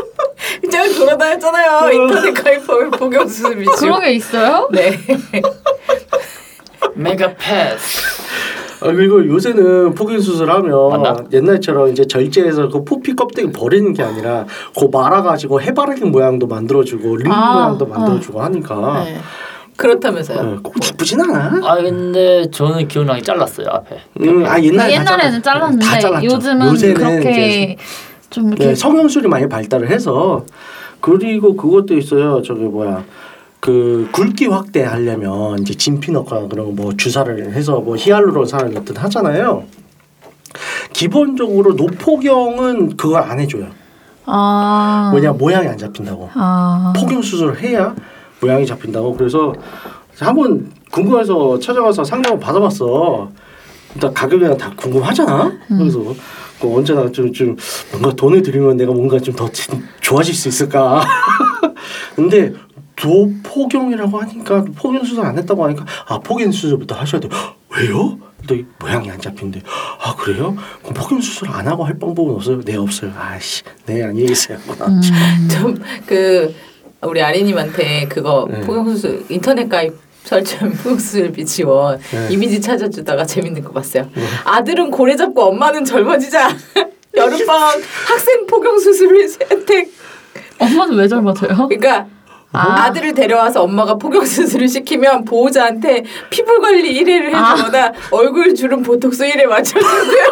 제가 0.70 0.88
돌아다녔잖아요. 0.98 1.90
인터넷 1.92 2.34
가입하면 2.34 2.90
포경수술 2.90 3.56
미치고. 3.56 3.76
그런 3.76 4.00
게 4.02 4.12
있어요? 4.12 4.68
네. 4.72 4.98
메가 6.94 7.34
패스. 7.34 8.00
아 8.80 8.86
그리고 8.92 9.24
요새는 9.24 9.94
폭인 9.94 10.20
수술하면 10.20 10.90
맞나? 10.90 11.16
옛날처럼 11.32 11.88
이제 11.90 12.04
절제해서 12.04 12.68
그 12.68 12.84
포피 12.84 13.14
껍데기 13.14 13.52
버리는 13.52 13.92
게 13.92 14.02
아니라 14.02 14.44
그 14.76 14.88
말아가지고 14.90 15.62
해바라기 15.62 16.04
모양도 16.06 16.48
만들어주고 16.48 17.16
링 17.16 17.30
아, 17.30 17.54
모양도 17.54 17.84
어. 17.84 17.88
만들어주고 17.88 18.42
하니까 18.42 19.04
네. 19.04 19.18
그렇다면서요. 19.76 20.38
어, 20.38 20.58
꼭 20.62 20.74
기쁘진 20.80 21.20
않아. 21.20 21.60
아 21.64 21.76
근데 21.76 22.50
저는 22.50 22.88
기억나게 22.88 23.22
잘랐어요 23.22 23.68
앞에. 23.68 24.00
음, 24.20 24.44
아 24.46 24.60
옛날 24.60 24.90
옛날에는 24.90 25.42
잘랐는데 25.42 26.24
요즘은 26.24 26.66
요새는 26.66 26.94
그렇게 26.94 27.76
좀 28.30 28.48
이렇게 28.48 28.66
네, 28.66 28.74
성형술이 28.74 29.28
많이 29.28 29.48
발달을 29.48 29.90
해서 29.90 30.44
그리고 31.00 31.54
그것도 31.56 31.96
있어요. 31.96 32.42
저기 32.42 32.62
뭐야 32.62 33.04
그 33.62 34.08
굵기 34.10 34.46
확대하려면 34.46 35.60
이제 35.60 35.72
진피너가 35.72 36.48
그런 36.48 36.74
뭐 36.74 36.96
주사를 36.96 37.52
해서 37.52 37.78
뭐 37.78 37.94
히알루론산을 37.96 38.74
넣든 38.74 38.96
하잖아요. 38.96 39.62
기본적으로 40.92 41.74
노폭경은 41.74 42.96
그걸 42.96 43.22
안 43.22 43.38
해줘요. 43.38 43.68
아 44.24 45.12
왜냐 45.14 45.30
모양이 45.30 45.68
안 45.68 45.78
잡힌다고. 45.78 46.28
아 46.34 46.92
폭경 46.96 47.22
수술을 47.22 47.60
해야 47.62 47.94
모양이 48.40 48.66
잡힌다고. 48.66 49.14
그래서 49.16 49.54
한번 50.18 50.72
궁금해서 50.90 51.60
찾아가서 51.60 52.02
상담을 52.02 52.40
받아봤어. 52.40 53.30
일단 53.94 54.12
가격이랑 54.12 54.56
다 54.58 54.72
궁금하잖아. 54.76 55.52
그래서 55.68 56.00
그 56.60 56.76
언제나 56.76 57.08
좀, 57.12 57.32
좀 57.32 57.56
뭔가 57.92 58.12
돈을 58.12 58.42
들이면 58.42 58.76
내가 58.76 58.92
뭔가 58.92 59.20
좀 59.20 59.36
더 59.36 59.48
좋아질 60.00 60.34
수 60.34 60.48
있을까. 60.48 61.00
근데 62.16 62.52
도포경이라고 62.96 64.20
하니까 64.20 64.64
포경 64.76 65.04
수술 65.04 65.24
안 65.24 65.38
했다고 65.38 65.64
하니까 65.64 65.84
아 66.06 66.18
포경 66.18 66.52
수술부터 66.52 66.94
하셔야 66.94 67.20
돼요. 67.20 67.30
왜요? 67.70 68.18
또 68.46 68.56
모양이 68.78 69.10
안 69.10 69.20
잡힌대. 69.20 69.62
아 70.00 70.14
그래요? 70.16 70.56
그럼 70.80 70.94
포경 70.94 71.20
수술 71.20 71.48
안 71.48 71.66
하고 71.68 71.84
할 71.84 71.98
방법은 71.98 72.34
없어요? 72.34 72.60
네 72.62 72.76
없어요. 72.76 73.12
아씨, 73.16 73.62
네 73.86 74.02
안녕히 74.02 74.26
계세요. 74.26 74.58
음. 74.68 75.00
좀그 75.48 76.54
우리 77.02 77.20
아리님한테 77.20 78.06
그거 78.08 78.46
네. 78.50 78.60
포경수술 78.60 79.24
인터넷 79.28 79.68
가입 79.68 79.94
설정 80.24 80.70
포경수술비 80.84 81.44
지원 81.44 81.98
네. 82.12 82.28
이미지 82.30 82.60
찾아주다가 82.60 83.24
재밌는 83.24 83.62
거 83.64 83.72
봤어요. 83.72 84.08
아들은 84.44 84.90
고래 84.90 85.16
잡고 85.16 85.42
엄마는 85.42 85.84
젊어지자. 85.84 86.56
여름방학 87.14 87.80
학생 88.06 88.46
포경수술 88.46 89.28
선택. 89.28 89.92
엄마는 90.58 90.96
왜 90.96 91.08
젊어져요? 91.08 91.68
그러니까 91.68 92.06
아. 92.52 92.84
아들을 92.84 93.14
데려와서 93.14 93.62
엄마가 93.62 93.94
포경 93.94 94.24
수술을 94.24 94.68
시키면 94.68 95.24
보호자한테 95.24 96.04
피부 96.30 96.60
관리 96.60 97.02
1회를 97.02 97.26
해주거나 97.26 97.92
얼굴 98.10 98.54
주름 98.54 98.82
보톡스 98.82 99.24
1회 99.24 99.44
맞춰준대요. 99.46 100.24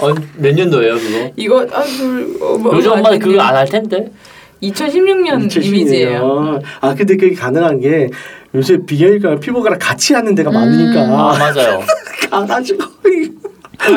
어, 0.00 0.14
몇 0.36 0.54
년도예요 0.54 0.94
그거? 0.94 1.30
이거 1.36 1.60
아그 1.62 2.38
어, 2.40 2.56
뭐, 2.58 2.76
요즘 2.76 2.92
엄마는 2.92 3.18
그거 3.18 3.40
안 3.42 3.56
할 3.56 3.66
텐데. 3.66 4.10
2016년 4.62 5.46
2012 5.46 5.68
이미지예요. 5.80 6.20
년. 6.20 6.62
아 6.80 6.94
근데 6.94 7.16
그게 7.16 7.34
가능한 7.34 7.80
게 7.80 8.08
요새 8.54 8.76
비경이가 8.84 9.36
피부과랑 9.36 9.78
같이 9.80 10.14
하는 10.14 10.34
데가 10.34 10.50
아 10.50 10.52
많으니까 10.52 11.06
맞아요. 11.06 11.80
가가지고 12.30 12.84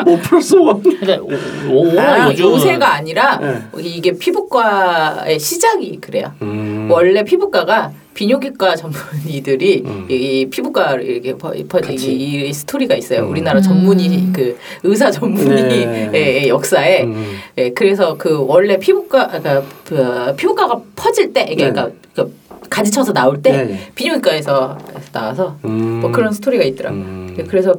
뭐 0.04 0.16
plus 0.22 0.54
one. 0.54 0.82
근데 0.82 1.18
오, 1.18 1.28
오, 1.70 2.00
아, 2.00 2.32
요새가 2.36 2.94
아니라 2.94 3.38
네. 3.38 3.62
이게 3.80 4.12
피부과의 4.12 5.38
시작이 5.38 5.98
그래요. 6.00 6.32
음. 6.42 6.88
원래 6.90 7.24
피부과가 7.24 7.92
비뇨기과 8.14 8.76
전문의들이 8.76 9.82
음. 9.84 10.06
이, 10.08 10.14
이 10.14 10.50
피부과를 10.50 11.04
이렇게 11.04 11.36
퍼, 11.36 11.52
퍼, 11.68 11.80
같이. 11.80 12.12
이, 12.12 12.48
이 12.48 12.52
스토리가 12.52 12.94
있어요. 12.94 13.22
음. 13.22 13.30
우리나라 13.30 13.60
전문의 13.60 14.28
그 14.32 14.56
의사 14.82 15.10
전문의 15.10 15.86
네. 15.86 16.10
의 16.12 16.48
역사에 16.48 17.04
음. 17.04 17.36
예, 17.58 17.70
그래서 17.70 18.16
그 18.16 18.44
원래 18.46 18.78
피부과 18.78 19.28
그러니까 19.28 19.62
그 19.84 20.36
피부과가 20.36 20.80
퍼질 20.94 21.32
때 21.32 21.46
이게 21.50 21.64
네. 21.64 21.72
그러니까 21.72 21.96
그 22.14 22.34
가지쳐서 22.68 23.12
나올 23.12 23.42
때 23.42 23.64
네. 23.64 23.90
비뇨기과에서 23.94 24.78
나와서 25.12 25.56
음. 25.64 26.00
뭐 26.00 26.12
그런 26.12 26.32
스토리가 26.32 26.64
있더라고. 26.64 26.96
음. 26.96 27.36
요 27.38 27.44
그래서 27.48 27.74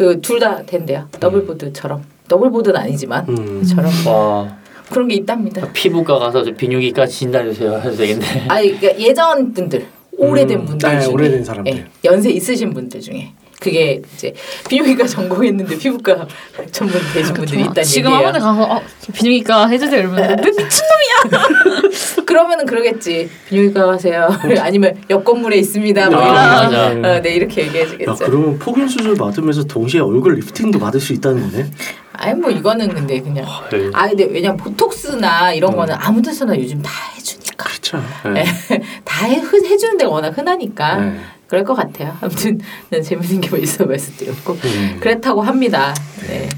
그 0.00 0.18
둘 0.22 0.38
다 0.40 0.62
된대요. 0.64 1.06
double 1.20 1.44
board처럼 1.44 2.02
double 2.26 2.50
board는 2.50 2.74
아니지만 2.80 3.26
음. 3.28 3.62
처럼 3.62 3.90
와 4.06 4.56
그런 4.90 5.08
게 5.08 5.16
있답니다. 5.16 5.70
피부과 5.74 6.18
가서 6.18 6.42
저 6.42 6.50
비뇨기과 6.52 7.06
진단해 7.06 7.52
주세요 7.52 7.74
해도 7.76 7.94
되겠네. 7.94 8.46
아니 8.48 8.78
그러니까 8.80 8.98
예전 8.98 9.52
분들 9.52 9.84
오래된 10.16 10.60
음. 10.60 10.64
분들 10.64 10.90
네, 10.90 11.00
중에 11.00 11.12
오래된 11.12 11.44
사람들. 11.44 11.72
예, 11.74 11.84
연세 12.04 12.30
있으신 12.30 12.72
분들 12.72 12.98
중에 13.02 13.32
그게 13.60 14.00
이제 14.14 14.32
비뇨기과 14.68 15.06
전공했는데 15.06 15.78
피부과 15.78 16.26
전문 16.72 16.98
되신 17.12 17.34
분들이 17.34 17.60
있다는 17.60 17.82
지금 17.84 18.10
얘기예요. 18.10 18.26
학원에 18.26 18.38
가서 18.40 18.62
어, 18.62 18.82
저 19.00 19.12
비뇨기과 19.12 19.68
해주세요 19.68 20.00
이러면 20.00 20.18
왜 20.18 20.36
미친놈이야 20.36 22.24
그러면은 22.24 22.64
그러겠지. 22.64 23.28
비뇨기과 23.48 23.86
가세요. 23.86 24.28
아니면 24.60 24.96
옆 25.10 25.24
건물에 25.24 25.58
있습니다. 25.58 26.08
뭐 26.10 26.20
아, 26.20 26.24
이런 26.24 26.34
맞아. 26.34 26.94
네. 26.94 27.08
어, 27.08 27.20
네 27.20 27.34
이렇게 27.34 27.62
야 27.62 27.66
얘기해주겠죠. 27.66 28.14
그러면 28.24 28.58
폭인 28.58 28.88
수술 28.88 29.14
받으면서 29.14 29.64
동시에 29.64 30.00
얼굴 30.00 30.36
리프팅도 30.36 30.78
받을 30.78 30.98
수 30.98 31.12
있다는 31.12 31.50
거네. 31.50 31.70
아니 32.14 32.40
뭐 32.40 32.50
이거는 32.50 32.88
근데 32.94 33.20
그냥 33.20 33.44
네. 33.70 33.90
아 33.92 34.08
근데 34.08 34.24
왜냐면 34.24 34.56
보톡스나 34.56 35.52
이런 35.52 35.72
음. 35.72 35.76
거는 35.76 35.94
아무 35.98 36.22
데서나 36.22 36.58
요즘 36.58 36.80
다 36.80 36.90
해주니까 37.16 37.64
그렇죠. 37.64 38.02
네. 38.32 38.44
다 39.04 39.26
해, 39.26 39.36
해주는 39.42 39.98
데가 39.98 40.10
워낙 40.10 40.36
흔하니까 40.36 40.96
네. 40.96 41.20
그럴 41.50 41.64
것 41.64 41.74
같아요. 41.74 42.16
아무튼 42.20 42.60
난 42.90 43.02
재밌는 43.02 43.40
게뭐 43.40 43.58
있어 43.58 43.84
말씀드렸고 43.84 44.52
음. 44.52 44.98
그렇다고 45.00 45.42
합니다. 45.42 45.92
네. 46.28 46.48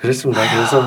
그렇습니다. 0.00 0.42
그래서 0.52 0.82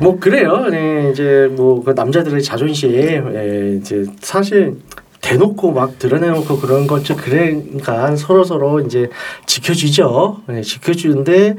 뭐 0.00 0.18
그래요. 0.18 0.66
네, 0.68 1.10
이제 1.12 1.48
뭐 1.52 1.82
그 1.84 1.90
남자들의 1.92 2.42
자존심, 2.42 2.92
예, 2.94 3.76
이제 3.78 4.04
사실 4.20 4.76
대놓고 5.20 5.70
막 5.72 5.98
드러내놓고 6.00 6.58
그런 6.58 6.88
것좀 6.88 7.16
그러니까 7.16 8.16
서로 8.16 8.42
서로 8.42 8.80
이제 8.80 9.08
지켜주죠. 9.46 10.42
네, 10.48 10.62
지켜주는데 10.62 11.54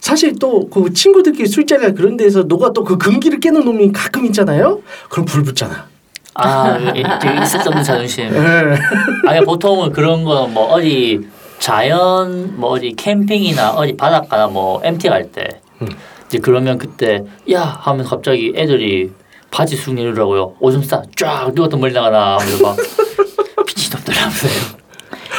사실 0.00 0.38
또 0.38 0.70
그 0.70 0.92
친구들끼리 0.94 1.46
술자리나 1.48 1.92
그런 1.92 2.16
데서 2.16 2.44
너가 2.44 2.72
또 2.72 2.82
그 2.84 2.96
금기를 2.96 3.40
깨는 3.40 3.62
놈이 3.64 3.92
가끔 3.92 4.24
있잖아요. 4.26 4.80
그럼 5.10 5.26
불 5.26 5.42
붙잖아. 5.42 5.86
아 6.38 6.78
있을 7.42 7.60
수 7.60 7.68
없는 7.68 7.82
자존심. 7.82 8.24
예. 8.34 8.78
아니 9.28 9.44
보통은 9.44 9.92
그런 9.92 10.24
거뭐 10.24 10.72
어디 10.72 11.20
자연 11.58 12.54
뭐 12.58 12.70
어디 12.70 12.94
캠핑이나 12.94 13.70
어디 13.72 13.96
바닷가나 13.96 14.46
뭐 14.46 14.80
MT 14.84 15.08
갈 15.08 15.24
때 15.32 15.60
음. 15.82 15.88
이제 16.28 16.38
그러면 16.38 16.78
그때 16.78 17.24
야 17.52 17.62
하면 17.62 18.04
갑자기 18.04 18.52
애들이 18.56 19.10
바지 19.50 19.76
쑥 19.76 19.94
내리더라고요. 19.94 20.54
오줌 20.60 20.82
싸 20.82 21.02
쫙 21.16 21.52
누가 21.54 21.68
또 21.68 21.76
멀리 21.78 21.92
나가나 21.94 22.36
하면서 22.38 22.62
막 22.62 22.76
미친놈들 23.66 24.14
하면서요. 24.14 24.78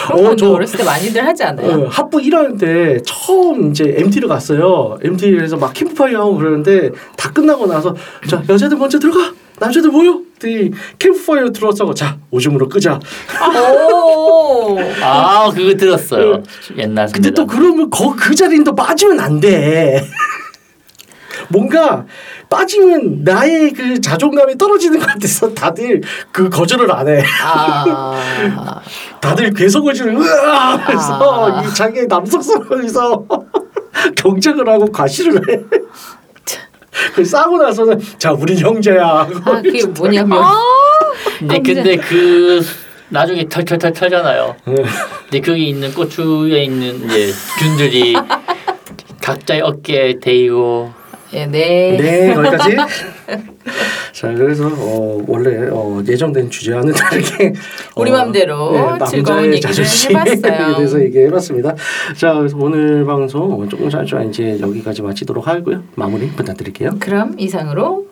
그런 0.07 0.19
어, 0.25 0.29
건 0.29 0.38
저- 0.38 0.51
어렸을 0.51 0.79
때 0.79 0.83
많이들 0.83 1.23
하지 1.23 1.43
않아요? 1.43 1.83
어, 1.83 1.88
합부 1.89 2.17
1학년 2.17 2.59
때 2.59 2.97
처음 3.05 3.69
이제 3.69 3.93
MT를 3.97 4.27
갔어요. 4.27 4.97
MT에서 5.03 5.57
막 5.57 5.73
캠프파이어 5.73 6.21
하고 6.21 6.35
그러는데 6.38 6.89
다 7.15 7.31
끝나고 7.31 7.67
나서 7.67 7.95
자 8.27 8.41
여자들 8.49 8.77
먼저 8.77 8.97
들어가 8.97 9.31
남자들 9.60 9.89
모여. 9.91 10.22
그 10.39 10.69
캠프파이어 10.98 11.50
들어왔다고 11.50 11.93
자 11.93 12.17
오줌으로 12.32 12.69
끄자. 12.69 12.98
오. 13.78 14.78
아 15.02 15.52
그거 15.54 15.76
들었어요. 15.76 16.41
옛날 16.78 17.10
근데. 17.12 17.32
또 17.32 17.45
그러면 17.45 17.89
거 17.89 18.15
그 18.15 18.34
자리는 18.34 18.63
또 18.63 18.74
빠지면 18.74 19.19
안 19.19 19.39
돼. 19.41 20.02
뭔가 21.50 22.06
빠지면 22.50 23.24
나의 23.24 23.72
그 23.74 24.00
자존감이 24.00 24.58
떨어지는 24.58 25.00
것 25.00 25.08
같아서 25.08 25.54
다들 25.54 26.02
그 26.32 26.50
거절을 26.50 26.89
안 26.91 27.08
해. 27.08 27.24
아. 27.43 28.82
다들 29.19 29.54
괴성을 29.54 29.94
으아 29.94 30.77
하면서 30.77 31.52
아. 31.58 31.62
이 31.63 31.73
자기의 31.73 32.08
남성성에서 32.08 33.25
경쟁을 34.15 34.69
하고 34.69 34.86
과시를 34.92 35.36
해. 35.50 35.60
그 37.13 37.23
싸고 37.23 37.58
나서는 37.58 38.00
자 38.17 38.31
우리 38.31 38.58
형제야. 38.58 39.27
아 39.45 39.62
그게 39.62 39.85
뭐냐면 39.85 40.43
근데 41.39 41.60
근데 41.60 41.95
그 41.97 42.62
나중에 43.10 43.47
털털털 43.47 43.93
털잖아요. 43.93 44.56
네. 44.65 44.75
근데 45.29 45.41
거기 45.41 45.69
있는 45.69 45.93
고추에 45.93 46.63
있는 46.63 47.06
이제 47.06 47.31
균들이 47.60 48.15
각자의 49.21 49.62
어깨에 49.62 50.19
대이고 50.19 50.93
예, 51.33 51.45
네. 51.45 51.97
네 52.00 52.33
거기까지. 52.33 52.75
자 54.12 54.33
그래서 54.33 54.67
어, 54.67 55.23
원래 55.27 55.69
어, 55.71 56.01
예정된 56.07 56.49
주제와는 56.49 56.93
다르게 56.93 57.53
우리 57.95 58.12
맘대로 58.12 58.71
즐거운 59.10 59.37
남자의 59.37 59.45
얘기를 59.47 59.62
자존심에 59.62 60.19
해봤어요. 60.19 60.75
대해서 60.77 61.01
얘기해봤습니다. 61.01 61.75
자 62.17 62.33
그래서 62.33 62.57
오늘 62.57 63.05
방송 63.05 63.67
조금 63.69 63.89
잠깐 63.89 64.29
이제 64.29 64.57
여기까지 64.60 65.01
마치도록 65.01 65.47
하고요. 65.47 65.83
마무리 65.95 66.27
부탁드릴게요. 66.29 66.91
그럼 66.99 67.35
이상으로 67.37 68.07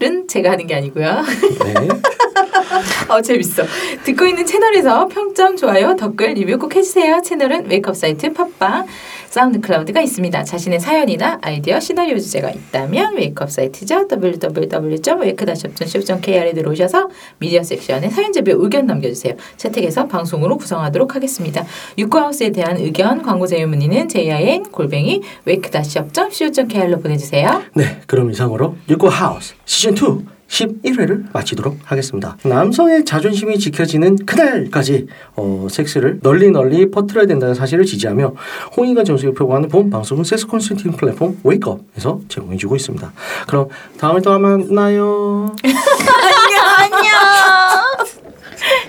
는 0.00 0.26
제가 0.26 0.52
하는 0.52 0.66
게 0.66 0.74
아니고요. 0.74 1.22
네. 1.62 1.74
어 3.08 3.20
재밌어. 3.20 3.64
듣고 4.04 4.24
있는 4.24 4.46
채널에서 4.46 5.06
평점, 5.08 5.56
좋아요, 5.56 5.94
댓글, 5.94 6.32
리뷰 6.32 6.58
꼭 6.58 6.74
해주세요. 6.74 7.20
채널은 7.22 7.68
웨이크업 7.68 7.94
사이트 7.94 8.32
팟빵, 8.32 8.86
사운드 9.30 9.60
클라우드가 9.60 10.02
있습니다. 10.02 10.42
자신의 10.42 10.80
사연이나 10.80 11.38
아이디어, 11.40 11.78
시나리오 11.78 12.18
주제가 12.18 12.50
있다면 12.50 13.16
웨이크업 13.16 13.48
사이트죠. 13.48 14.08
www.wake-up.co.kr에 14.10 16.52
들어오셔서 16.52 17.08
미디어 17.38 17.62
섹션에 17.62 18.10
사연 18.10 18.32
제보 18.32 18.50
의견 18.50 18.86
남겨주세요. 18.86 19.34
채택해서 19.56 20.08
방송으로 20.08 20.58
구성하도록 20.58 21.14
하겠습니다. 21.14 21.64
유고 21.96 22.16
하우스에 22.16 22.50
대한 22.50 22.76
의견, 22.78 23.22
광고 23.22 23.46
제휴 23.46 23.68
문의는 23.68 24.08
jin 24.08 24.64
골뱅이 24.64 25.22
wake-up.co.kr로 25.46 26.98
보내주세요. 26.98 27.62
네, 27.74 28.00
그럼 28.08 28.32
이상으로 28.32 28.74
유고 28.88 29.08
하우스 29.08 29.54
시즌 29.64 29.96
2 29.96 30.39
11회를 30.50 31.24
마치도록 31.32 31.78
하겠습니다. 31.84 32.36
남성의 32.44 33.04
자존심이 33.04 33.58
지켜지는 33.58 34.16
그날까지 34.26 35.06
어, 35.36 35.68
섹스를 35.70 36.18
널리 36.22 36.50
널리 36.50 36.90
퍼뜨려야 36.90 37.26
된다는 37.26 37.54
사실을 37.54 37.84
지지하며 37.84 38.34
홍익관 38.76 39.04
정수를 39.04 39.34
표방하는 39.34 39.68
본 39.68 39.90
방송은 39.90 40.24
섹스 40.24 40.46
컨설팅 40.46 40.92
플랫폼 40.92 41.38
웨이크업에서 41.44 42.20
제공해주고 42.28 42.76
있습니다. 42.76 43.12
그럼 43.46 43.68
다음에 43.98 44.20
또 44.20 44.38
만나요. 44.38 45.54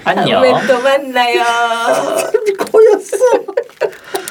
안녕. 0.04 0.42
다음에 0.42 0.68
또 0.68 0.82
만나요. 0.82 1.42